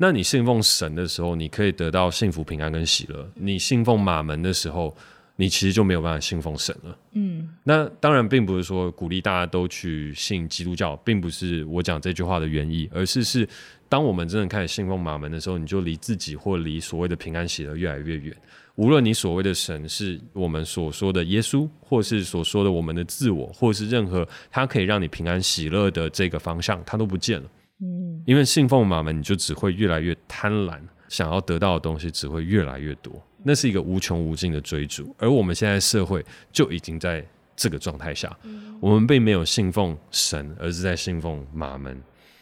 [0.00, 4.96] 那你信奉神的时候，你可以得到幸福、平安跟喜乐；你信奉马门的时候，
[5.34, 6.98] 你其实就没有办法信奉神了。
[7.14, 13.48] 嗯，那当然并不是说鼓励大家都去信基督教，并不是我讲这句话的原意，而是是
[13.88, 18.32] 当我们真的开始信奉马门的时候，你就离自己或离所谓的平安喜乐越来越远。
[18.76, 27.50] 无论你所谓的神是我们所说的耶稣，或是所说的我们的自我，或是任何它可以让你平安喜乐的这个方向，它都不见了。
[27.80, 33.12] 嗯，因为信奉马门，你就只会越来越贪婪，想要得到的东西只会越来越多。
[33.44, 41.96] 那是一个无穷无尽的追逐，而我们现在社会就已经在这个状态下，嗯、我们并没有信奉神，而是在信奉马门。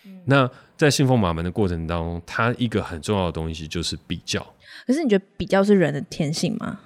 [0.06, 4.40] 嗯、那在信奉马门的过程当中，它一个很重要的东西就是比较。
[4.86, 6.80] 可是你觉得比较是人的天性吗？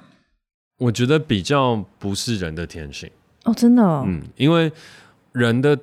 [0.79, 3.09] 我觉得比较不是人的天性。
[3.45, 4.03] 哦，真的哦。
[4.09, 4.73] 嗯，因为
[5.31, 5.79] 人的。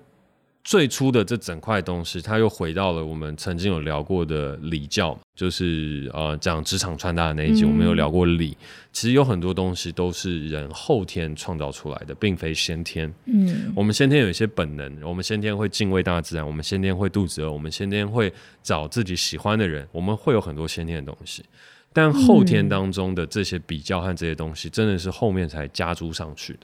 [0.67, 8.49] 最初的这整块东西，它又回到了我们曾经有聊过的礼教，就是呃讲职场穿搭的那一集，我们有聊过礼。
[8.49, 13.09] 嗯、其实有很多东西都是人后天创造出来的，并非先天。
[13.27, 21.45] 嗯，我们先天有一些本能，我们先天会敬畏大自然，我们先天会肚子饿，我们先天会找自己喜欢的人，我们会有很多先天的东西。
[21.93, 26.59] 但后天当中的这些比较和这些东西，真的是后面才加诸上去的。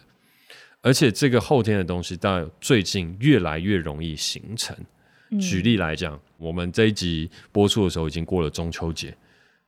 [0.84, 4.78] 而且这个后天的东西到最近越来越容易形成。
[5.40, 9.16] 举例来讲，我们这一集播出的时候已经过了中秋节，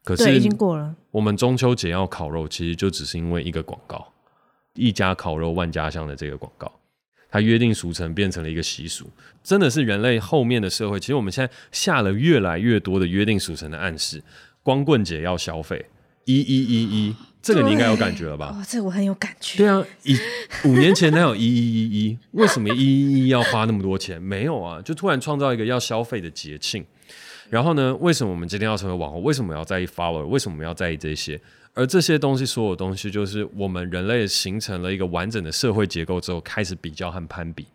[0.04, 0.94] 可是已经过了。
[1.10, 4.14] 我们中秋节要烤肉，其实就只是因为一个广告
[4.76, 6.72] ，“一家烤肉万家香”的这个广告，
[7.32, 9.10] 它约定俗成变成了一个习俗。
[9.42, 14.22] 真的是人类后面的社会，其实我们现在下了越来越多的约定俗成的暗示。
[14.62, 15.86] 光棍节要消费
[16.26, 18.58] 一一一一，这个你应该有感觉了吧？
[18.60, 19.60] 哦，这个我很有感觉。
[19.60, 20.18] 对啊，一
[20.68, 22.18] 五年前哪有一一一一？
[22.34, 24.20] 为什么一一一要花那么多钱？
[24.20, 26.84] 没有啊，就突然创造一个要消费的节庆。
[27.52, 29.22] 然后呢，为什么我们今天要成为网红？
[29.22, 30.26] 为什么要在意 follower？
[30.26, 31.40] 为什么要在意这些？
[31.76, 37.68] 而这些东西，所有东西，就是我们人类形成了一个完整的社会结构之后，开始比较和攀比。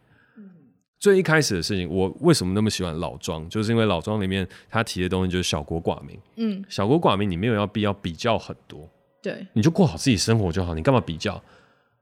[0.98, 3.48] 最一开始的事情，我为什么那么喜欢老庄？
[3.48, 6.18] 就是因为老庄里面他提的东西就是小国寡民。
[6.37, 8.90] 嗯，小国寡民，你没有要必要比较很多，
[9.22, 10.74] 对，你就过好自己生活就好。
[10.74, 11.42] 你干嘛比较？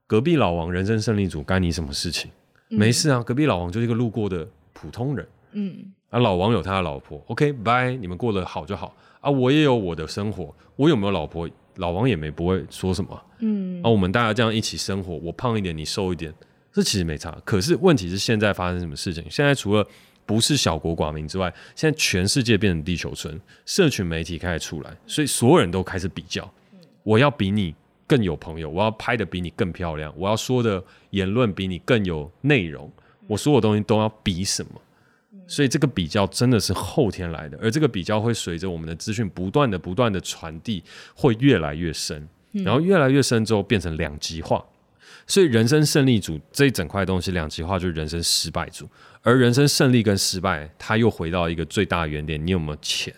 [0.07, 2.31] 隔壁老王人生胜利组干你什么事情？
[2.69, 5.27] 嗯、没事啊，隔壁老王就是一个路过的普通人。
[5.51, 8.95] 嗯，啊，老王有他的老婆，OK，拜，你们过得好就好。
[9.19, 11.49] 啊，我也有我的生活，我有没有老婆？
[11.75, 13.23] 老王也没不会说什么。
[13.39, 16.33] 嗯，啊，我们大家这样一起生活，我胖一点，你瘦一点。
[16.71, 19.23] 这其实没差，可是问题是现在发生什么事情？
[19.29, 19.85] 现在除了
[20.25, 26.51] 不是小国寡民之外，现在全世界变成地球村，社群媒体开始出来，所以所有人都开始比较。
[27.03, 27.73] 我要比你
[28.07, 32.91] 更有朋友，我要拍的比你更漂亮，我要说的言论比你更有内容，
[33.27, 34.81] 我所有东西都要比什么？
[35.47, 40.83] 所以这个比较真的是后天来的，而这个比较会随着我们的资讯不断的、不断的传递，
[41.15, 44.63] 会越来越深，然后越来越深之后变成两极化。
[45.25, 48.87] 所以，人生胜利组这一整块东西两极化，就是人生失败组。
[49.21, 53.13] 而人生胜利跟失败，它又回到一个最大的原点：你有没有钱？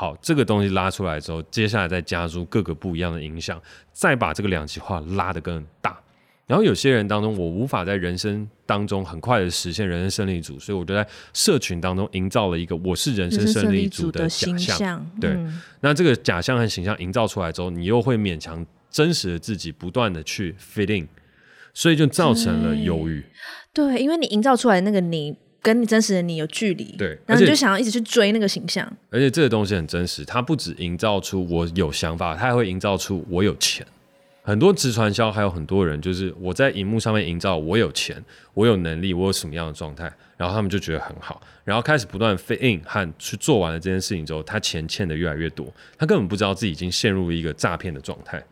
[0.00, 3.60] 好，这个东西拉出来之后，接下来再加入各个不一样的影响，
[3.92, 5.98] 再把这个两极化拉得更大。
[6.46, 15.04] 然后，有些人当中，我无法在人生当中很快的实现人生胜利组，所以我就在社群当中营造了一个我是人生胜利组的假象。
[15.20, 15.36] 对，
[15.80, 21.08] 那这个假象和形象营造出来之后，你又会勉强真实的自己不断的去 fit in。
[21.74, 23.24] 所以就造成了忧郁，
[23.72, 25.36] 对，因为你营造出来的那个你
[25.68, 33.86] 跟你真实的你有距离，对，然后你就想要一直去追那个形象，而且这个东西很真实，它不止营造出我有想法，它还会营造出我有钱。
[34.42, 48.42] 很多直传销还有很多人就是我在荧幕上面营造我有钱，我有能力，我有什么样的状态，然后他们就觉得很好，然后开始不断 fit in 和去做完了这件事情之后，他钱欠的越来越多，他根本不知道自己已经陷入一个诈骗的状态。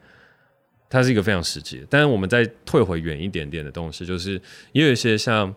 [0.89, 5.53] 它是一个非常实际的，但是我们再退回远一点点的东西，就是也有一些像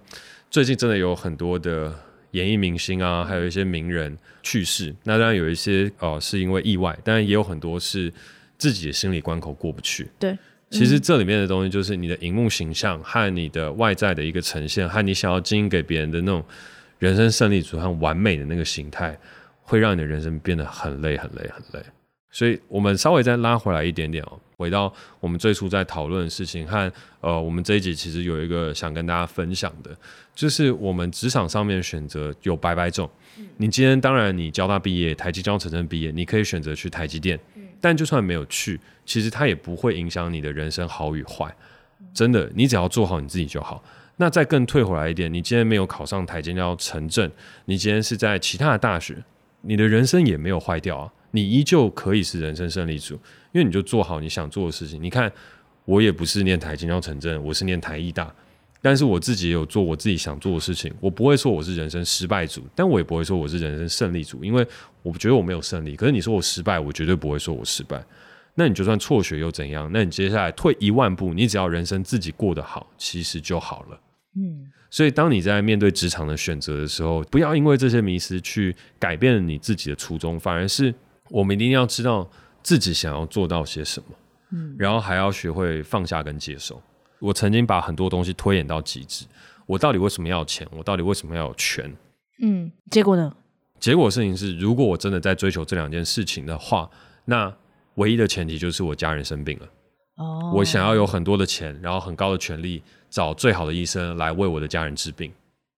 [0.50, 1.94] 最近真的有很多的
[2.32, 4.94] 演艺明星啊，还有一些名人去世。
[5.04, 8.12] 那当然有一些哦、呃、是因为意外，当然也有很多是
[8.58, 10.10] 自己的心理关口过不去。
[10.18, 10.36] 对，
[10.72, 16.44] 其实这里面的东西就是你的荧幕形象和你的外在的一个呈现，和你想要经营给别人的那种
[16.98, 19.16] 人生胜利组和完美的那个形态，
[19.62, 21.86] 会让你的人生变得很累、很累、很累。
[22.32, 24.40] 所以我们稍微再拉回来一点点哦。
[24.58, 29.96] 回到我们最初在讨论的事情和呃，我们这一集其实有一个想跟大家分享的，
[30.36, 33.10] 就是我们职场上面选择有百百种。
[33.56, 37.40] 你今天当然你交大毕业，台积交城镇毕业，你可以选择去台积电，
[37.80, 41.56] 但就算没有去，其实它也不会影响你的人生好与坏。
[42.14, 43.82] 真的，你只要做好你自己就好。
[44.18, 47.32] 那再更退回来一点，你今天没有考上台积交城镇，
[47.64, 49.16] 你今天是在其他的大学，
[49.62, 51.14] 你的人生也没有坏掉啊。
[51.32, 53.14] 你依旧可以是人生胜利组，
[53.52, 55.02] 因为你就做好你想做的事情。
[55.02, 55.32] 你看，
[55.86, 58.34] 我也不是念台清交成政，我是念台艺大，
[58.82, 60.94] 但是我自己也有做我自己想做的事情。
[61.00, 64.66] 我不会说我是人生失败组，但我也不会说我是人生胜利组，因为
[65.04, 65.96] 我觉得我没有胜利。
[65.96, 68.04] 可是你说我失败，我绝对不会说我失败。
[68.56, 69.90] 那你就算辍学又怎样？
[69.94, 74.00] 那你接下来退一万步，你只要人生自己过得好，其实就好了。
[74.36, 74.72] 嗯。
[74.92, 80.94] 所以，当你在面对职场的选择的时候，不要因为这些迷失去改变你自己的初衷，反而是。
[81.30, 82.30] 我们一定要知道
[82.62, 84.16] 自己想要做到些什么，
[84.52, 86.82] 嗯，然后还要学会放下跟接受。
[87.20, 89.26] 我曾经把很多东西推演到极致，
[89.66, 90.68] 我到底为什么要钱？
[90.72, 91.94] 我到底为什么要有权？
[92.42, 93.36] 嗯，结果呢？
[93.80, 96.90] 结果事情是，如果我真的在追求这两件事情的话，
[97.26, 97.54] 那
[97.96, 99.68] 唯一的前提就是我家人生病了。
[100.16, 105.32] 哦，我想要有很多的钱，然后很高的权力，找最好的医生来为我的家人治病。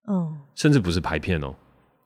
[0.08, 1.54] 嗯，甚至不是拍片哦，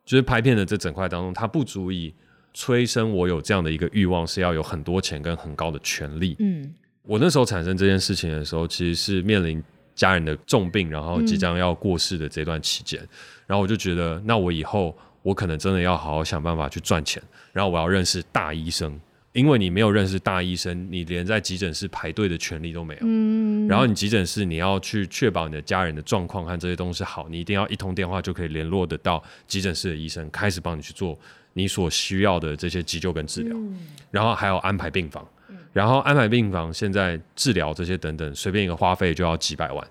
[0.05, 2.15] 就是拍片的这整块当中，它不足以。
[2.59, 6.35] 催生我有这样的一个欲望，是要有很多钱跟很高的权利。
[6.39, 9.63] 嗯，我那时候产生这件事情的时候，其实是面临
[9.95, 13.09] 家人的重病，然后即将要过世的这段期间，嗯，
[13.49, 18.99] 然后我就觉得，那我以后我可能真的要好好想办法去赚钱，然后我要认识大医生，
[19.35, 23.01] 因为你没有认识大医生，你连在急诊室排队的权利都没有。
[23.03, 31.19] 嗯，然后你急诊室你要去确保你的家人的状况和这些东西好，你一定要一通电话就可以联络得到急诊室的医生，开始帮你去做
[31.57, 33.57] 你所需要的这些急救跟治疗。
[33.57, 33.79] 嗯、
[34.11, 35.27] 然后还有安排病房，
[35.73, 39.89] 然后安排病房，现在治疗这些等等，随便一个花费就要几百万。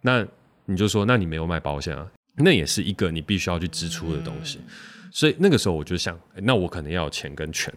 [0.00, 0.26] 那
[0.64, 2.10] 你就说，那你没有买保险啊？
[2.36, 4.58] 那也是一个你必须要去支出的东西。
[4.64, 7.70] 嗯、所以那个时候我就想，那我可能要有钱跟权。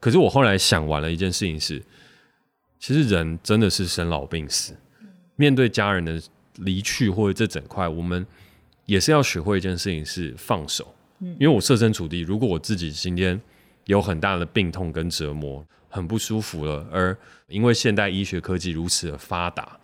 [0.00, 1.82] 可是我后来想完了一件事情是，
[2.80, 4.74] 其实人真的是生老病死，
[5.36, 6.18] 面对家人的
[6.56, 8.26] 离去或者这整块，我们
[8.86, 10.94] 也是要学会一件事情是放手。
[11.38, 13.40] 因为我设身处地，如果我自己今天
[13.84, 17.16] 有很大的病痛跟折磨，很不舒服了，而
[17.48, 19.78] 因为现代医学科技如此的发达，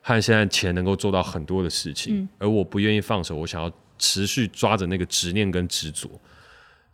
[0.00, 6.08] 和现在钱能够做到很多的事情，而我不愿意放手，我想要持续抓着那个执念跟执着。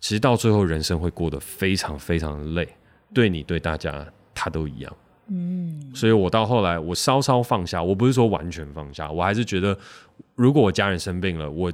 [0.00, 2.68] 其实到最后，人生会过得非常非常的累，
[3.12, 4.96] 对你对大家，他都一样。
[5.28, 9.78] 嗯，所以我到后来，我稍稍放下，我不是说完全放下，我还是觉得，
[10.34, 11.72] 如果我家人生病了，我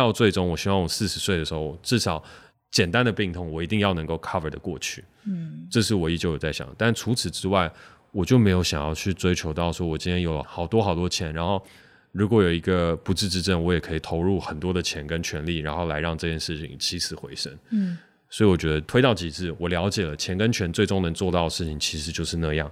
[0.00, 2.22] 到最终，我希望我四十岁的时候，至少
[2.70, 5.04] 简单的病痛，我一定要能够 cover 的过去。
[5.24, 7.70] 嗯，这是我依旧有在想，但除此之外，
[8.12, 11.64] 我就没有想要去追求到说，我今天有好多好多钱，然后。
[12.12, 17.56] 如果有一个不治之症，我也可以投入很多的钱跟权力，然后来让这件事情起死回生。
[17.70, 17.96] 嗯，
[18.28, 22.68] 所以我觉得推到极致，我了解了钱跟权最终能做到的事情，其实就是那样。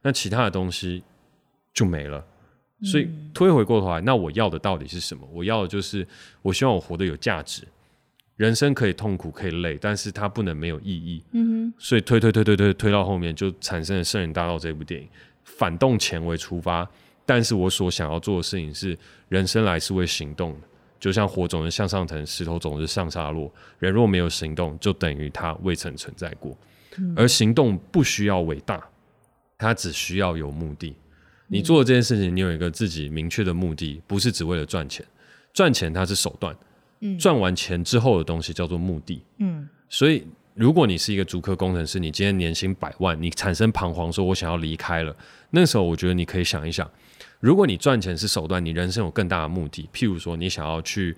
[0.00, 1.04] 那其他的东西
[1.74, 2.24] 就没了。
[2.82, 5.28] 所以推回过头来，那我要的到底是什么？
[5.32, 6.06] 我要的就是，
[6.42, 7.66] 我希望我活得有价值。
[8.36, 11.24] 人生可以痛苦，可以累，但是它不能没有意义。
[11.32, 11.74] 嗯哼。
[11.76, 15.08] 所以推推推推推推到后面，就产生了《圣人大道》这部电影，
[15.42, 16.88] 反动前为出发。
[17.26, 18.96] 但是我所想要做的事情是，
[19.28, 20.66] 人生来是为行动的，
[21.00, 23.52] 就像火总是向上腾，石头总是向下落。
[23.80, 26.56] 人若没有行动，就等于他未曾存在过。
[26.96, 28.82] 嗯、而行动不需要伟大，
[29.58, 30.94] 它只需要有目的。
[31.48, 35.04] 你做这件事情，你有一个自己明确的目的，不是只为了赚钱。
[35.52, 36.56] 赚钱它是手段，
[37.18, 39.22] 赚完钱之后的东西叫做目的。
[39.38, 45.16] 嗯，所以如果你是一个足科工程师，你今天年薪百万，你产生彷徨，说我想要离开了，
[45.50, 46.88] 那时候我觉得你可以想一想。
[47.40, 49.88] 如果你赚钱是手段，你人生有更大的目的。
[49.92, 51.16] 譬如说，你想要去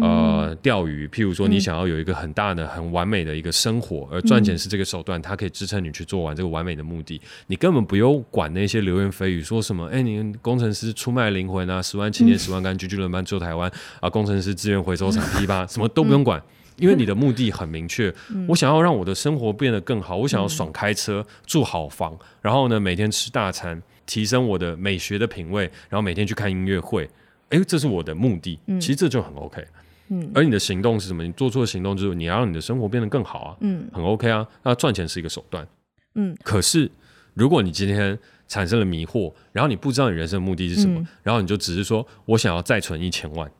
[0.00, 7.20] 呃钓鱼；譬如说，你想要有一个很大的、很完美的一个生活，而赚钱是这个手段，它可以支撑你去做完这个完美的目的。
[7.46, 16.42] 你根本不用管那些流言蜚语，说什么“哎，你工程师出卖灵魂啊，十万青年十万干，聚聚轮班救台湾啊，工程师资源回收厂批发，什么都不用管，
[16.76, 18.12] 因为你的目的很明确。
[18.48, 23.82] 我想要让我的生活变得更好，我想要爽开车、住好房，然后呢，每天吃大餐。
[24.06, 27.10] 提升我的美学的品味，然后每天去看音乐会，
[27.50, 28.58] 哎，这是我的目的。
[28.66, 29.64] 嗯、其实这就很 OK。
[30.08, 31.24] 嗯，而你的行动是什么？
[31.24, 33.56] 你做出的行动就是你要让你的生活变得更好啊。
[33.60, 34.46] 嗯，很 OK 啊。
[34.62, 35.66] 那赚钱是一个手段。
[36.14, 36.90] 嗯，可是
[37.34, 43.50] 如果你今天产生了迷惑，然后你不知道你人生的目的是什么，嗯、然后你就只是说我想要再存一千万，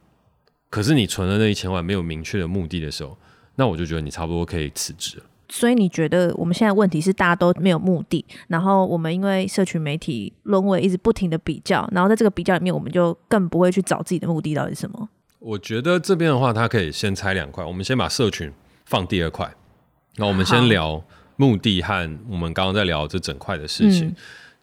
[0.71, 3.19] 可是你存了那一千万没有明确的目的的时候，
[3.57, 5.25] 那我就觉得你差不多可以辞职了。
[5.49, 15.09] 所以你觉得我们现在问题是大家都没有目的，然后我们因为社群媒体沦为一直不停的比较，然后在这个比较里面，我们就更不会去找自己的目的到底是什么？
[15.39, 18.53] 我觉得这边的话，它可以先拆两块，我们先把社群
[18.85, 19.55] 放第二块，
[20.17, 21.03] 那我们先聊
[21.37, 24.09] 目的和我们刚刚在聊这整块的事情。
[24.09, 24.17] 嗯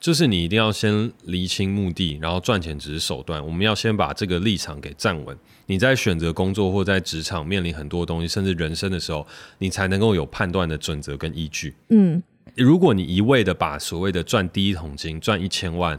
[0.03, 3.41] 就是你一定要先厘清目的，然后赚钱只是手段。
[3.41, 5.35] 我们要先把这个立场给站稳。
[5.67, 9.25] 你在选择工作或在职场面临很多东西，甚至人生的时候，
[9.59, 11.73] 你才能够有判断的准则跟依据。
[11.87, 12.21] 嗯，
[12.57, 15.97] 如果你一味的把所谓的赚第一桶金、赚一千万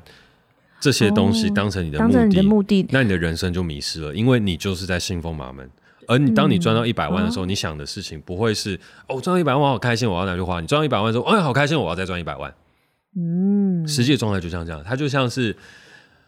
[0.78, 5.66] 这些东西当成你的目的，哦、你的目的，那你的人生就迷失了，因为你就是在信奉马门。
[6.06, 10.60] 而你当你赚到一百万的时候，嗯、你想的事情不会是哦，赚到一百万我好开心，我要拿去花。
[10.60, 12.54] 你赚到一百万的时候，哎，好开心，我要再赚一百万。
[13.16, 15.54] 嗯，实际的状态就像这样，它就像是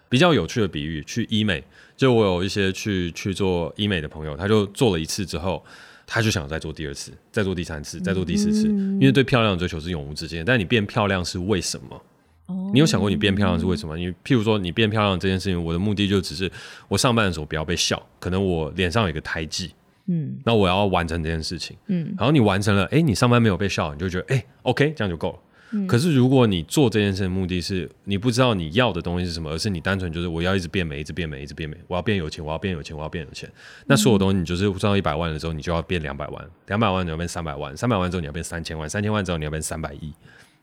[0.08, 1.02] 比较有趣的比喻。
[1.02, 1.62] 去医美，
[1.96, 5.64] 就我有一些去去做医美的朋友，他就做了一次之后，
[6.06, 10.44] 他就想再做第二次，再做第三次，再做第四次，嗯、因为对漂亮的追求是永无止境。
[10.44, 12.00] 但你变漂亮是为什么？
[12.46, 13.96] 哦、你有想过你变漂亮是为什么？
[13.96, 16.48] 你譬如说你变漂亮这件事情，我的目的就只是
[16.86, 19.72] 我上班的时候不要被笑，可能我脸上有一个胎记，
[20.06, 25.38] 嗯，那我要完成这件事情，嗯，然后你完成了，哎、欸，你上班没有被笑，你就觉得哎、欸，OK，这样就够了。
[25.88, 33.50] 可是，如果你做这件事的目的是你不知道你要的东西是什么，而是你单纯就是我要一直变美，一直变美，一直变美，我要变有钱，我要变有钱，我要变有钱。
[33.86, 40.12] 那所有东西你就是赚到一百万的时候，你就要变两百万，两百万你要变三百万，三百万之后你要变三千万，三千万之后你要变三百亿。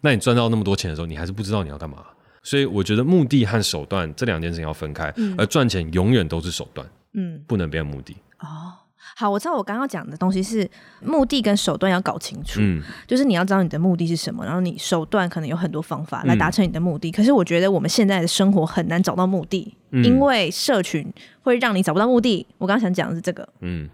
[0.02, 1.98] 那你赚到那么多钱的时候，你还是不知道你要干嘛。
[2.42, 8.16] 所以我觉得目的和手段这两件事情要分开，而赚钱永远都是手段，嗯，不能变目的。
[8.40, 8.83] 哦。
[9.16, 10.70] 好，我知道我刚刚讲的东西是
[11.02, 17.10] 目的跟手段要搞清楚，嗯，就是你要知道你的目的是什么，然后你手段可能有很多方法来达成你的目的。
[17.10, 21.06] 嗯、可是我觉得我们现在的生活很难找到目的，嗯、因为社群
[21.42, 22.46] 会让你找不到目的。
[22.58, 23.88] 我刚刚想讲的是这个，嗯，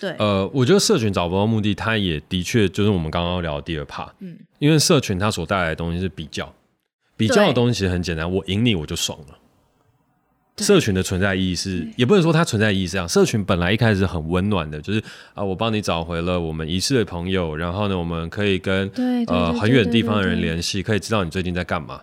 [0.00, 6.54] 对，呃，我觉得社群找不到目的，它也的确就是我们刚刚聊的第二 part，嗯，因为社群它所带来的东西是比较，
[7.16, 9.38] 比较的东西其实很简单，我赢你我就爽了。
[10.64, 13.08] 社群的存在意义是，也不能说它存在意义是这样。
[13.08, 15.02] 社群本来一开始很温暖的，就是
[15.34, 18.90] 啊，我帮你找回了我们遗失的朋友，然后呢，我们可以跟
[19.26, 22.00] 呃很远地方的人联系，可以知道你最近在干嘛。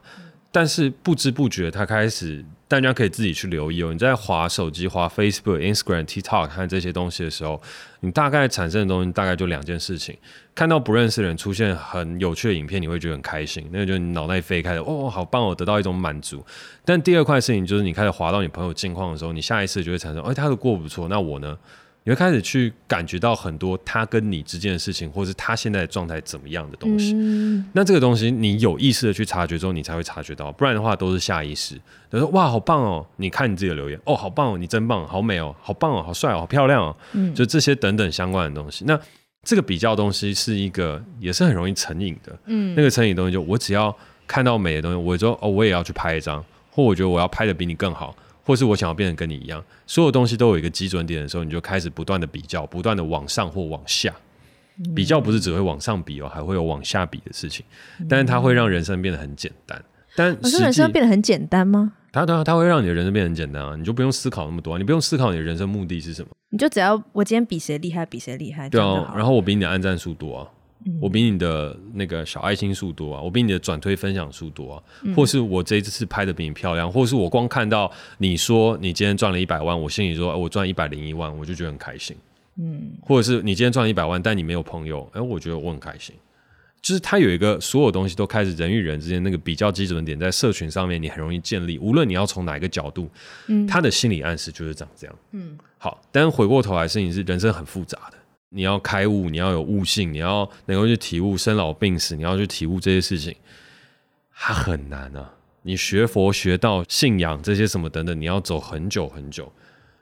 [0.51, 2.43] 但是不知不觉，它开始。
[2.67, 3.93] 大家可以自己去留意哦。
[3.93, 7.61] 你在滑手机、滑 Facebook、Instagram、TikTok 看这些东西的时候，
[8.01, 10.17] 你大概产生的东西大概就两件事情：
[10.53, 16.45] 看到不认识的人出现很有趣的影片，你会觉得很开心，那就是你脑袋飞开的，哦，好棒哦，得到一种满足。
[16.83, 21.57] 但第二块事情就是你开始滑到你朋友近况的时候，你下一次就会产生，哎，他的过不错，那我呢？
[22.07, 27.11] 你会开始去感觉到很多他跟你之间的事情，或是他现在的状态怎么样的东西。
[27.13, 31.75] 嗯、那这个东西你有意识的去察觉之后，你才会察觉到，不然的话都是下意识。
[32.09, 33.05] 他说：“哇，好棒哦！
[33.17, 36.95] 你看你自己的留言，哦，好棒哦，你真棒，好美哦，好棒哦，好帅哦，好漂亮哦。
[37.11, 38.85] 嗯”就这些等等相关的东西。
[38.87, 38.97] 那
[39.43, 42.33] 这个比较东西是一个，也是很容易成瘾的。
[42.45, 43.93] 嗯，那个成瘾东西就我只要
[44.25, 46.41] 看到美的东西，我就哦，我也要去拍一张，
[46.71, 48.15] 或我觉得我要拍的比你更好。
[48.47, 54.15] 或是我想要变成跟你一样，所有东西都有一个基准点的时候，你就开始不断的比较，不断的往上或往下。
[54.95, 57.65] 比较不是只会往上比哦，还会有往下比的事情。
[58.07, 59.83] 但是它会让人生变得很简单。
[60.15, 61.91] 但实际人生变得很简单吗？
[62.13, 63.75] 它它它会让你的人生变得很简单啊！
[63.75, 68.69] 你就不用思考那么多，你不用思考你的人生目的是什么，你就只要我今天比谁厉害，比谁厉害。
[68.69, 70.47] 对啊，然后我比你的按赞数多啊。
[71.01, 82.15] 我比你的那个小爱心数多啊，我比你的转推分享数多啊，嗯、或是我这一次拍的比你漂亮，或是我光看到你说你今天赚了一百万，我心里说，我赚一百零一万，我就觉得很开心。
[82.59, 86.15] 嗯，或者是你今天赚了一百万，但你没有朋友，哎，我觉得我很开心。
[86.79, 93.09] 就是他有一个所有东西都开始人与人之间那个比较基准点，在社群上面你很容易建立，无论你要从哪一个角度，
[93.47, 95.15] 嗯，他的心理暗示就是长这样。
[95.31, 98.16] 嗯，好，但回过头来，事情是人生很复杂的。
[98.49, 103.35] 你要开悟，你要有悟性，你要能够去体悟生老病死，你要去体悟这些事情，
[104.33, 105.33] 它很难啊！
[105.63, 109.51] 你学佛学到信仰这些什么等等，你要走很久很久。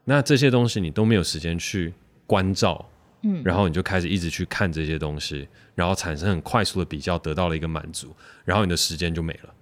[0.04, 1.92] 那这些东西你都没有时间去
[2.28, 2.88] 关照，
[3.24, 9.54] 嗯，然后你就开始一直去看这些东西，然后产生很快速的比较，得到了一个满足，然后你的时间就没了。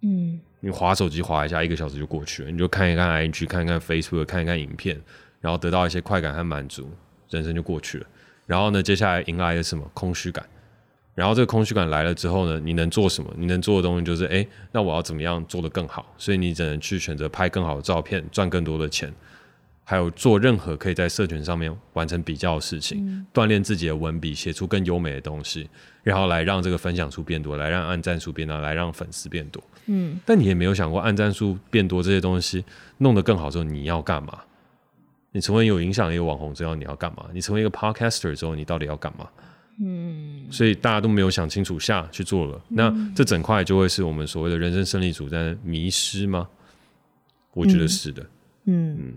[0.00, 4.98] 嗯，你划手机划一下，一个小时就过去了，你就看一看 IG，看一看 Facebook，看一看影片，
[5.38, 6.90] 然后得到一些快感和满足，
[7.28, 8.06] 人生就过去了。
[8.46, 10.44] 然后呢，接下来迎来了什么空虚感？
[11.14, 13.30] 然后这个空虚感来了之后呢，你能做什么？
[13.36, 16.06] 你能做的东西就是，哎，那我要怎么样做得更好？
[16.16, 19.12] 所以你只能去选择拍更好的照片，赚更多的钱，
[19.84, 25.68] 还有做任何可以在社群上面完成比较的事情，嗯、锻炼自己的文笔，写出更优美的东西，
[26.02, 29.62] 然后来让这个分享数变多，来让按赞数变多，来让粉丝变多。
[29.86, 32.64] 嗯，但你也没有想过，按赞数变多这些东西
[32.98, 34.40] 弄得更好之后，你要干嘛？
[35.32, 37.24] 你成为有影响力的网红之后，你要干嘛？
[37.32, 39.26] 你成为一个 podcaster 之后，你到底要干嘛？
[39.80, 46.46] 嗯，所以大家都没有想清楚下去做了，嗯、那这整块就会是我们所谓的人生胜利组在迷失吗？
[47.54, 48.22] 我觉得是的。
[48.66, 49.14] 嗯嗯，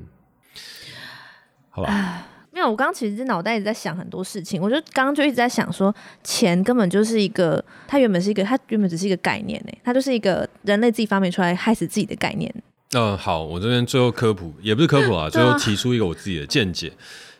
[1.70, 2.28] 好吧。
[2.51, 5.93] 没有，我刚刚其实脑袋一直在想很多事情，我就刚刚就一直在想说，
[6.24, 12.49] 钱根本就是一个，它原本是一个，它原本只是一个概念呢，它就是一个人类自己发明出来害死自己的概念。
[12.96, 16.89] 嗯、呃，好，我这边最后科普也不是科普啊，最后提出一个我自己的见解。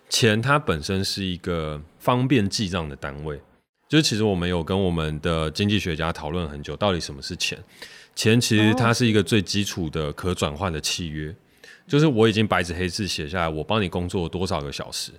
[0.10, 3.40] 钱它本身是一个方便记账的单位，
[3.88, 7.58] 就是其实我们有跟我们的经济学家讨论很久，到底什么是钱？
[8.14, 11.34] 钱其实它是一个最基础的可转换的契约，
[11.88, 15.14] 就是我已经白纸黑字写下来，我帮你工作多少个小时。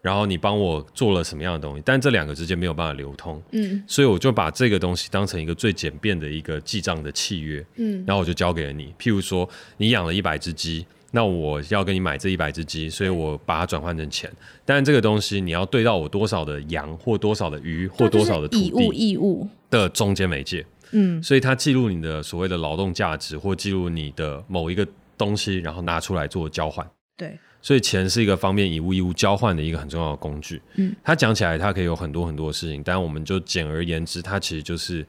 [0.00, 8.94] 然后你帮我做了什么样的东西，但这两个之间没有办法流通，嗯，所以我就把这个东西当成一个最简便的一个记账的契约，嗯，然后我就交给了你。
[8.98, 14.30] 譬如说，你养了一百只鸡，那我要跟你买这一百只鸡，所以我把它转换成钱。
[14.64, 24.86] 但这个东西你要对到我多少的羊，或多少的鱼，或多少的土地，以物易物的中间媒介，嗯，所以它记录你的所谓的劳动价值，或记录你的某一个
[25.16, 27.36] 东西，然后拿出来做交换，对。
[27.68, 30.58] 所以钱是一个方便以物易物交换的一个很重要的工具。
[30.76, 35.06] 嗯，它讲起来它可以有很多很多的事情，但我们就简而言之，它其实就是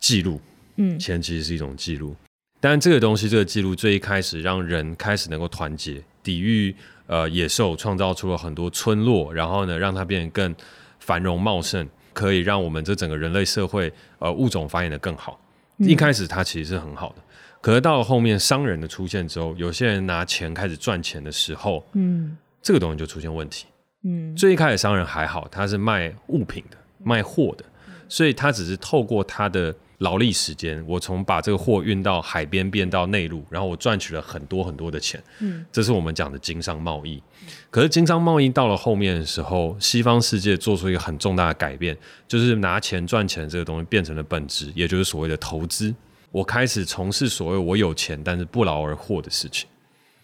[0.00, 0.40] 记录。
[0.78, 2.16] 嗯，钱其实是一种记录。
[2.58, 6.74] 但这个东西，这个记录最一开始让人开始能够团结，抵御
[7.06, 10.52] 呃野兽，创造出了很多村落，然后呢，让它变得更
[10.98, 15.40] 繁荣茂盛，可以让我们这整个人类社会呃物种繁衍的更好。
[15.78, 17.22] 嗯，一开始它其实是很好的。
[17.64, 23.64] 可是到了后面，商人的出现之后，有些人拿钱开始赚钱的时候，嗯，这个东西就出现问题。
[24.02, 27.64] 嗯，最一开始商人还好，他是卖物品的，卖货的，
[28.06, 35.18] 所以他只是透过他的劳力时间，我从把这个货运到海边变到内陆，然后我赚取了很多很多的钱。
[35.38, 37.22] 嗯，这是我们讲的经商贸易。
[37.70, 41.96] 可是经商贸易到了后面的时候，西方世界做出一个很重大的改变，
[42.28, 45.94] 就是拿钱赚钱这个东西变成了本质，也就是所谓的投资。
[46.34, 49.68] 我开始从事所谓我有钱但是不劳而获的事情，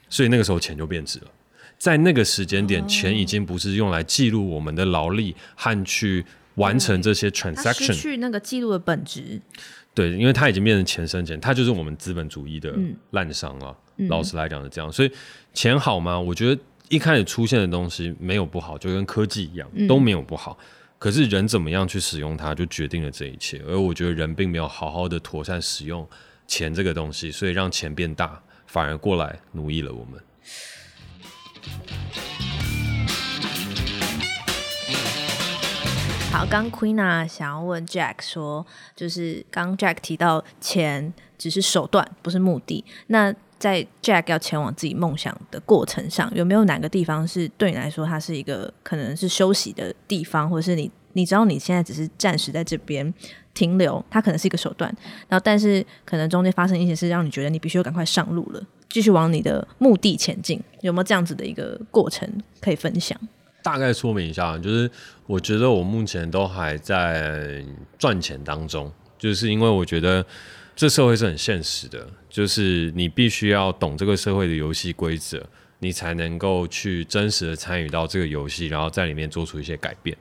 [0.08, 1.26] 所以那个时候钱就变质了。
[1.78, 9.40] 在那个时间点，钱已经不是用来记录我们的劳力和去完成这些 transaction，失去那个记录的本质。
[9.94, 12.74] 对，因为它已经变成钱生钱，它就是我们资本主义的
[13.12, 13.76] 滥商了。
[13.98, 15.12] 嗯、老实来讲是这样，所以
[15.54, 16.18] 钱好吗？
[16.18, 20.58] 我觉得一开始出现的东西没有不好，就跟科技一样，都没有不好。
[20.60, 20.66] 嗯、
[21.00, 23.62] 可是人怎么样去使用它，就决定了这一切。
[23.66, 26.06] 而我觉得人并没有好好的妥善使用
[26.46, 30.20] 钱这个东西，所以让钱变大，反而过来奴役了我们。
[36.30, 42.84] 好，刚 Queena 想要问 Jack 说，就是刚 Jack 提到钱只是手段，不是目的。
[43.06, 53.12] 那在 Jack 要前往自己梦想的过程上，有没有哪个地方是对你来说，它是一个可能是休息的地方，或者是你你知道你现在只是暂时在这边
[53.52, 54.90] 停留，它可能是一个手段。
[55.28, 58.62] 然后，但是可能中间发生一些事，让你觉得你必须要赶快上路了。
[58.88, 62.28] 继续往你的目的前进，有没有这样子的一个过程
[62.60, 63.16] 可以分享？
[63.62, 64.90] 大概说明一下，就是
[65.26, 67.62] 我觉得我目前都还在
[67.98, 70.24] 赚钱当中，就是因为我觉得
[70.80, 75.46] 这社会是很现实的，就是你必须要懂这个社会的游戏规则，
[75.80, 80.16] 你才能够去真实的参与到这个游戏，然后在里面做出一些改变。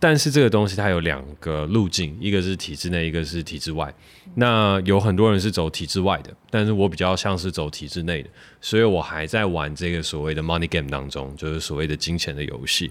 [0.00, 3.94] 但是这个东西它有两个路径，一个是体制内，一个是体制外。
[4.34, 8.28] 那有很多人是走体制外的，但是我比较像是走体制内的，
[8.60, 12.90] 所以我还在玩这个所谓的 money game 当中，就是所谓的金钱的游戏。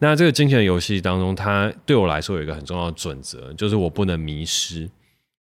[0.00, 4.86] 那这个金钱游戏当中，它对我来说有一个很重要的准则，就是我不能迷失。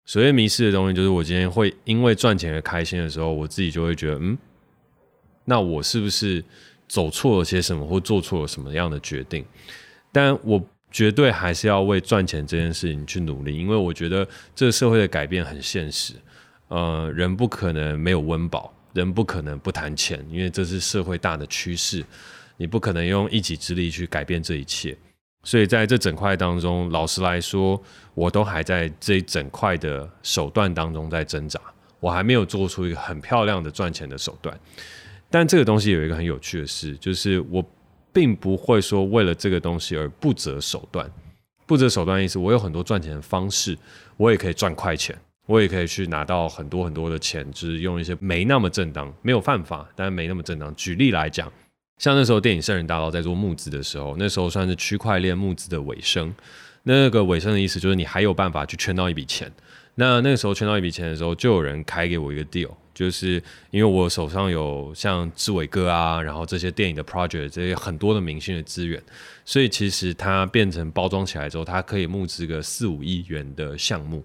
[0.05, 4.39] 所谓迷失的东西，就是我今天会因为赚钱而开心的时候，我自己就会觉得，嗯，
[5.45, 6.45] 那我是不是
[6.89, 9.45] 走错了些什么，或做错了什么样的决定？
[10.13, 10.65] 但我。
[10.95, 14.25] 绝对还是要为赚钱这件事情去努力，因为我觉得
[14.55, 16.15] 这个社会的改变很现实。
[16.69, 22.05] 呃，人不可能没有温饱，人不可能不谈钱，因为这是社会大的趋势。
[22.57, 24.97] 你不可能用一己之力去改变这一切。
[25.45, 27.81] 所以在这整块当中，老实来说，
[28.15, 31.61] 我都还在这一整块的手段当中在挣扎。
[32.01, 34.59] 我还没有做出一个很漂亮的赚钱的手段。
[35.31, 37.65] 但这个东西有一个很有趣的事，就是我。
[38.15, 41.11] 并不会说为了这个东西而不择手段，
[41.67, 43.77] 不择手段意思，我有很多赚钱的方式，
[44.17, 50.73] 我也可以赚快钱，我也可以去拿到很多很多的钱，就是用一些没那么正当，没有犯法，但是没那么正当。
[50.77, 51.53] 举例来讲，
[51.99, 56.35] 像那时候电影《圣人大盗》在做募资的时候，那时候算是区块链募资的尾声，
[56.83, 59.51] 那个尾声的意思就是你还有办法去圈到一笔钱。
[59.95, 62.71] 那那个时候圈到一笔钱的时候，就有人开给我一个 deal。
[62.93, 63.43] 就是
[63.73, 69.03] 因为我手上有像志伟哥啊，然后这些电影的 project，这些很多的明星的资源，
[69.45, 74.25] 所以其实它变成包装起来之后，它可以募资个四五亿元的项目。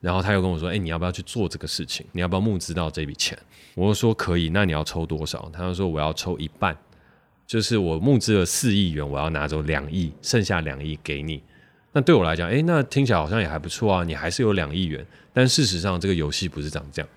[0.00, 2.04] 然后他又跟我说：“哎，你要不要去做这个事情？
[2.10, 3.38] 你要不要募资到这笔钱？”
[3.76, 5.48] 我说：“可以。”那你要抽多少？
[5.52, 6.76] 他就说：“我要抽一半，
[7.46, 11.42] 就是我募资了四亿元，我要拿走两亿，剩下两亿给你。”
[11.94, 14.02] 那对我来讲，哎，那听起来好像也还不错啊。
[14.02, 17.08] 你还是有两亿元，但事实上这个游戏不是长这样。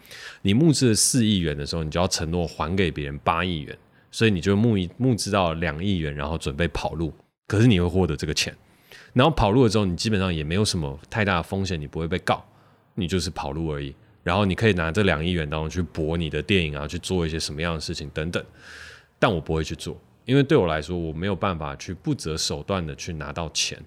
[0.41, 3.77] 你募资了四亿元的时候，你就要承诺还给别人八亿元，
[4.11, 7.13] 所以你就募一募资到两亿元，然后准备跑路。
[7.47, 8.53] 可是你会获得这个钱，
[9.13, 12.43] 然后跑路了之后，你基本上也没有什么太大的风险，你不会被告，
[12.95, 13.95] 你就是跑路而已。
[14.23, 18.43] 然后你可以拿这两亿元当中去博你的电影啊，去做一些什么样的事情等等。
[19.17, 23.81] 但我不会去做，因为对我来说，我没有办法去不择手段的去拿到钱。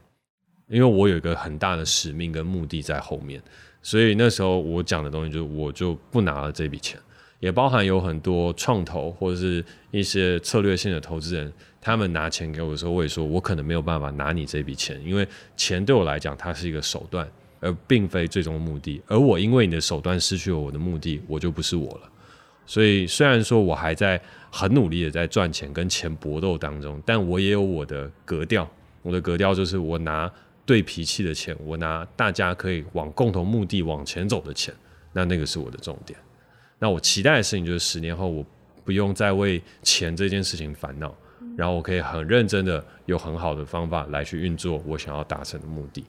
[0.69, 3.43] 因为我有一个很大的使命跟目的在后面，
[3.81, 7.01] 所以那时候我讲的东西就是，我就不拿了这笔钱，
[7.41, 15.27] 也包含有很多创投或者是一些策略性的投资人，他们拿钱给我的时候，我也说我可能没有办法拿你这笔钱，因为
[15.57, 17.27] 钱对我来讲它是一个手段，
[17.61, 19.01] 而并非最终目的。
[19.07, 22.13] 而我因为你的手段失去了我的目的，我就不是我了。
[22.69, 24.21] 所以虽然说我还在
[24.53, 28.71] 很努力的在赚钱跟钱搏斗当中，但我也有我的格调，
[29.03, 30.31] 我的格调就是我拿。
[30.69, 34.75] 对脾气的钱，我拿大家可以往共同目的往前走的钱，
[35.15, 36.19] 那那个是我的重点。
[36.79, 38.45] 那我期待的事情就是十年后我
[38.85, 41.17] 不用再为钱这件事情烦恼，
[41.57, 46.05] 然后我可以很认真的有很好的方法来去运作我想要达成的目的。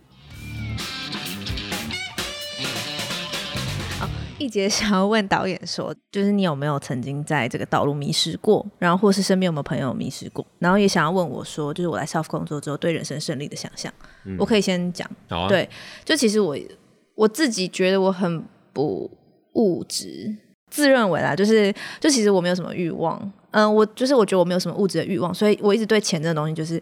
[4.39, 13.93] 一杰想要问导演说，就是你有没有曾经在这个道路迷失过，然后或是身边有没有朋友迷失过，然后也想要问我说，就是我来 SELF 工作之后对人生胜利的想象。
[14.25, 15.09] 嗯、我可以先讲。
[15.47, 15.69] 对，
[16.03, 16.57] 就其实我
[17.15, 19.11] 我自己觉得我很不
[19.53, 20.35] 物质，
[20.69, 26.81] 自认为啦，就是就其实我没有什么欲望，嗯，我就是我觉得我没有什么物质的欲望，所以我一直对钱这个东西就是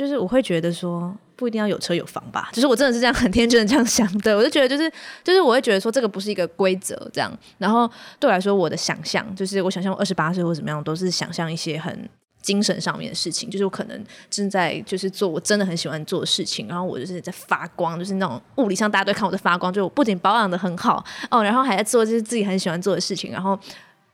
[0.00, 1.14] 就是我会觉得说。
[1.36, 4.92] 不一定要有车有房吧，就是我真的是这样很天真的这样想对，我就觉得就是
[5.24, 12.06] 就是我会觉得说这个不是一个规则这样，然后对我来说我的想象就是我想象我二十八岁或怎么样都是想象一些很
[12.42, 23.58] 精神上面的事情，就是我可能正在就是做我真的很喜欢做的事情，然后我就是在发光，就是那种物理上大家都看我在发光，就我不仅保养得很好哦，然后还在做就是自己很喜欢做的事情，然后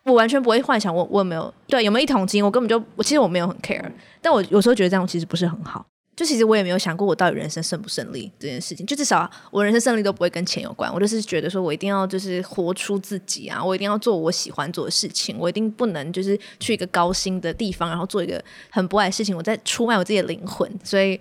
[0.07, 3.85] 我完全不会幻想我我有没有对有没有一桶金，我根本就我其实我没有很 care，
[4.23, 5.85] 但我有时候觉得这样其实不是很好。
[6.15, 10.91] 就其实我也没有想过我到底人生胜不胜利这件事情，就至少我人生胜利都不会跟钱有关。
[10.91, 20.71] 我就是觉得说我一定要就是活出自己啊，我一定要做我喜欢做的事情，我一定不能就是去一个高薪的地方，然后做一个很不爱的事情，我在出卖我自己的灵魂。
[20.83, 21.21] 所以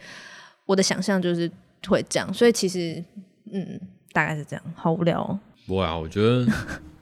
[0.65, 1.51] 我的想象就是
[1.89, 2.33] 会这样。
[2.33, 3.03] 所以其实
[3.51, 3.77] 嗯，
[4.13, 5.37] 大概是这样，好无聊哦。
[5.67, 6.47] 不会啊，我觉得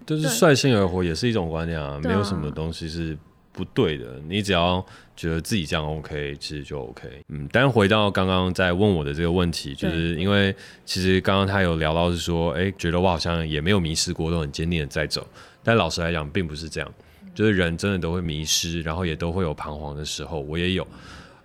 [0.05, 3.17] 就是率性而活也是一种观念啊，没有什么东西是。
[3.55, 4.83] 不对的，你只要
[5.15, 7.07] 觉得自己这样 OK，其实就 OK。
[7.27, 10.51] 嗯，但回到刚刚在问我的这个问题，就是因为
[10.85, 15.27] 其实刚刚他有聊到是说，哎，觉得我好像也没有迷失过，都很坚定的在走。
[15.61, 16.93] 但老实来讲，并不是这样，
[17.35, 20.87] 就是人真的都会迷失，然后也都会有彷徨的时候，我也有。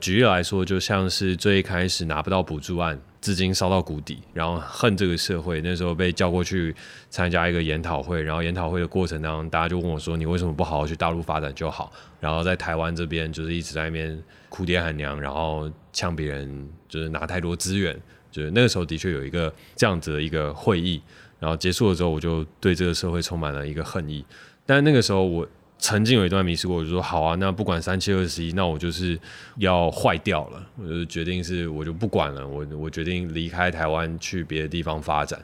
[0.00, 2.98] 举例来说，就像是最一开始拿不到补助案。
[3.20, 5.60] 资金烧到谷底，然后恨这个社会。
[5.60, 6.74] 那时候被叫过去
[7.10, 17.98] 参加一个研讨会，然后研讨会的过程当中，大家就问我说：“你为什么不好好去大陆发展就好？”然后在台湾这边就是一直在那边哭爹喊娘，然后呛别人，就是拿太多资源。
[18.30, 21.02] 就是那个时候的确有一个这样子的一个会议，
[21.38, 24.24] 然后结束了之后，我就对这个社会充满了一个恨意。
[24.64, 25.48] 但那个时候我。
[25.78, 29.18] 曾经有一段迷失过，我就说好啊，那不管三七二十一，那我就是
[29.58, 30.66] 要坏掉了。
[30.76, 32.46] 我就决定是，我就不管了。
[32.46, 35.40] 我我决定离开台湾去别的地方发展。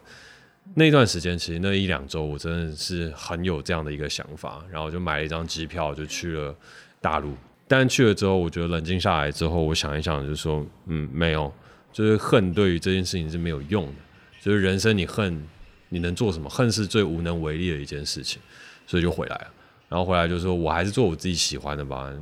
[0.74, 6.54] 那段时间，其实那一两周，我真的是很有这样的一个想法，然后就买了一张机票，就去了
[7.00, 7.34] 大陆。
[7.68, 11.52] 但去了之后，我觉得冷静下来之后，我想一想，就说嗯，没有，
[11.92, 13.92] 就是恨对于这件事情是没有用的。
[14.40, 15.42] 就是人生，你恨
[15.90, 16.50] 你能做什么？
[16.50, 18.40] 恨是最无能为力的一件事情，
[18.86, 19.46] 所以就回来了。
[19.94, 22.12] 然后回来就说，我还是做我自己喜欢的吧。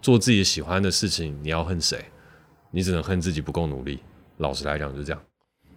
[0.00, 2.04] 做自己喜欢的事情，你要恨谁？
[2.72, 4.00] 你只能恨自己不够努力。
[4.38, 5.22] 老实来讲，就这样。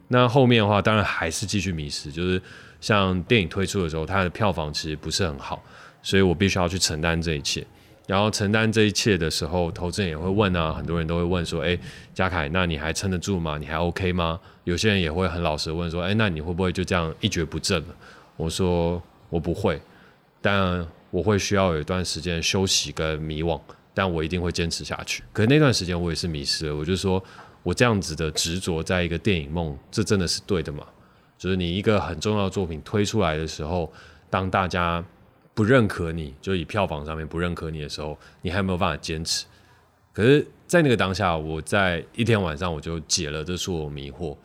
[0.07, 2.11] 那后面的话，当然还是继续迷失。
[2.11, 2.41] 就是
[2.81, 5.63] 像电影推出的时候，它的票房其实不是很好，
[6.01, 7.63] 所以我必须要去承担这一切。
[8.07, 11.77] 然后承担这一切的时候，投资人也会问啊，很多人都会问说：“哎，
[12.15, 13.59] 嘉凯，那你还撑得住吗？
[13.59, 17.95] 你还 OK 吗？”有些人也会很老实问说：“哎，那你会不会就这样一蹶不振了？”
[18.35, 19.79] 我说：“我不会。”
[20.41, 20.83] 但
[21.15, 23.57] 我会需要有一段时间休息跟迷惘，
[23.93, 25.23] 但我一定会坚持下去。
[25.31, 27.23] 可是那段时间我也是迷失了，我就说，
[27.63, 30.85] 我这样子的执着在一个电影梦，这真的是对的吗？
[31.37, 33.89] 就是你一个很重要的作品推出来的时候，
[34.29, 35.01] 当大家
[35.53, 39.45] 不认可你，就以票房上面不认可你的时候，你还没有办法坚持？
[40.11, 44.35] 可是，在那个当下，我在一天晚上我就解了这所有迷惑。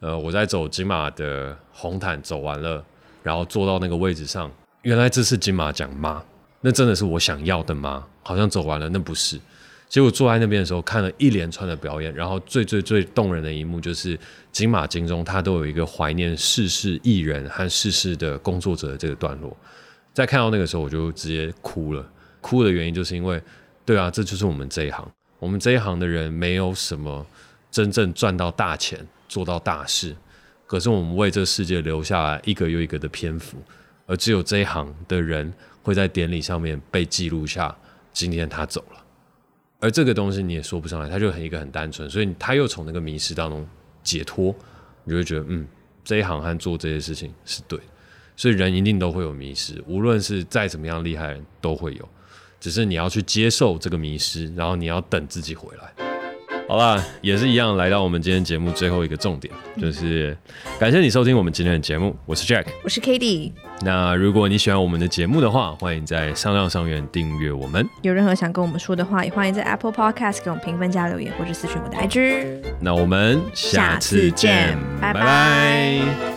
[0.00, 2.84] 呃，我在走金马的红毯走完了，
[3.22, 4.50] 然后坐到那个位置上。
[4.86, 6.22] 原来这是金马奖吗？
[6.60, 8.06] 那真的是我想要的吗？
[8.22, 9.36] 好像走完了，那不是。
[9.88, 14.16] 结果坐在那边的时候，看了一连串的表演，然后最最最动人的一幕就是
[14.52, 19.56] 金马金钟，他都有一个怀念逝世艺人和逝世的工作者的这个段落。
[20.14, 22.08] 在看到那个时候，我就直接哭了。
[22.40, 23.42] 哭的原因就是因为，
[23.84, 25.04] 对啊，这就是我们这一行。
[25.40, 27.26] 我们这一行的人没有什么
[27.72, 30.14] 真正赚到大钱、做到大事，
[30.64, 33.58] 可是我们为这个世界留下来一个又一个的篇幅。
[34.06, 35.52] 而只有这一行的人
[35.82, 37.76] 会在典礼上面被记录下，
[38.12, 39.02] 今天他走了。
[39.78, 43.66] 而这个东西你也说不上来，他就很一个很单纯，所以他又从那个迷失当中
[44.02, 44.54] 解脱，
[45.04, 45.66] 你就会觉得嗯，
[46.02, 47.84] 这一行和做这些事情是对的。
[48.36, 52.08] 所以人一定都会有迷失，无论是再怎么样厉害人都会有，
[52.60, 56.05] 只是你要去接受这个迷失，然后你要等自己回来。
[56.68, 60.36] 好啦，也是一样，来到我们今天节目最后一个重点，就是
[60.80, 62.14] 感谢你收听我们今天的节目。
[62.26, 63.52] 我是 Jack，我是 k a t i e。
[63.82, 67.88] 那如果你喜欢我们的节目的话，欢迎在上量上元订阅我们。
[68.02, 72.64] 有任何想跟我们说的话，也欢迎在 Apple Podcast 给我们评分加留言，或者私讯我的 IG。
[72.80, 76.35] 那我们下次见，拜拜。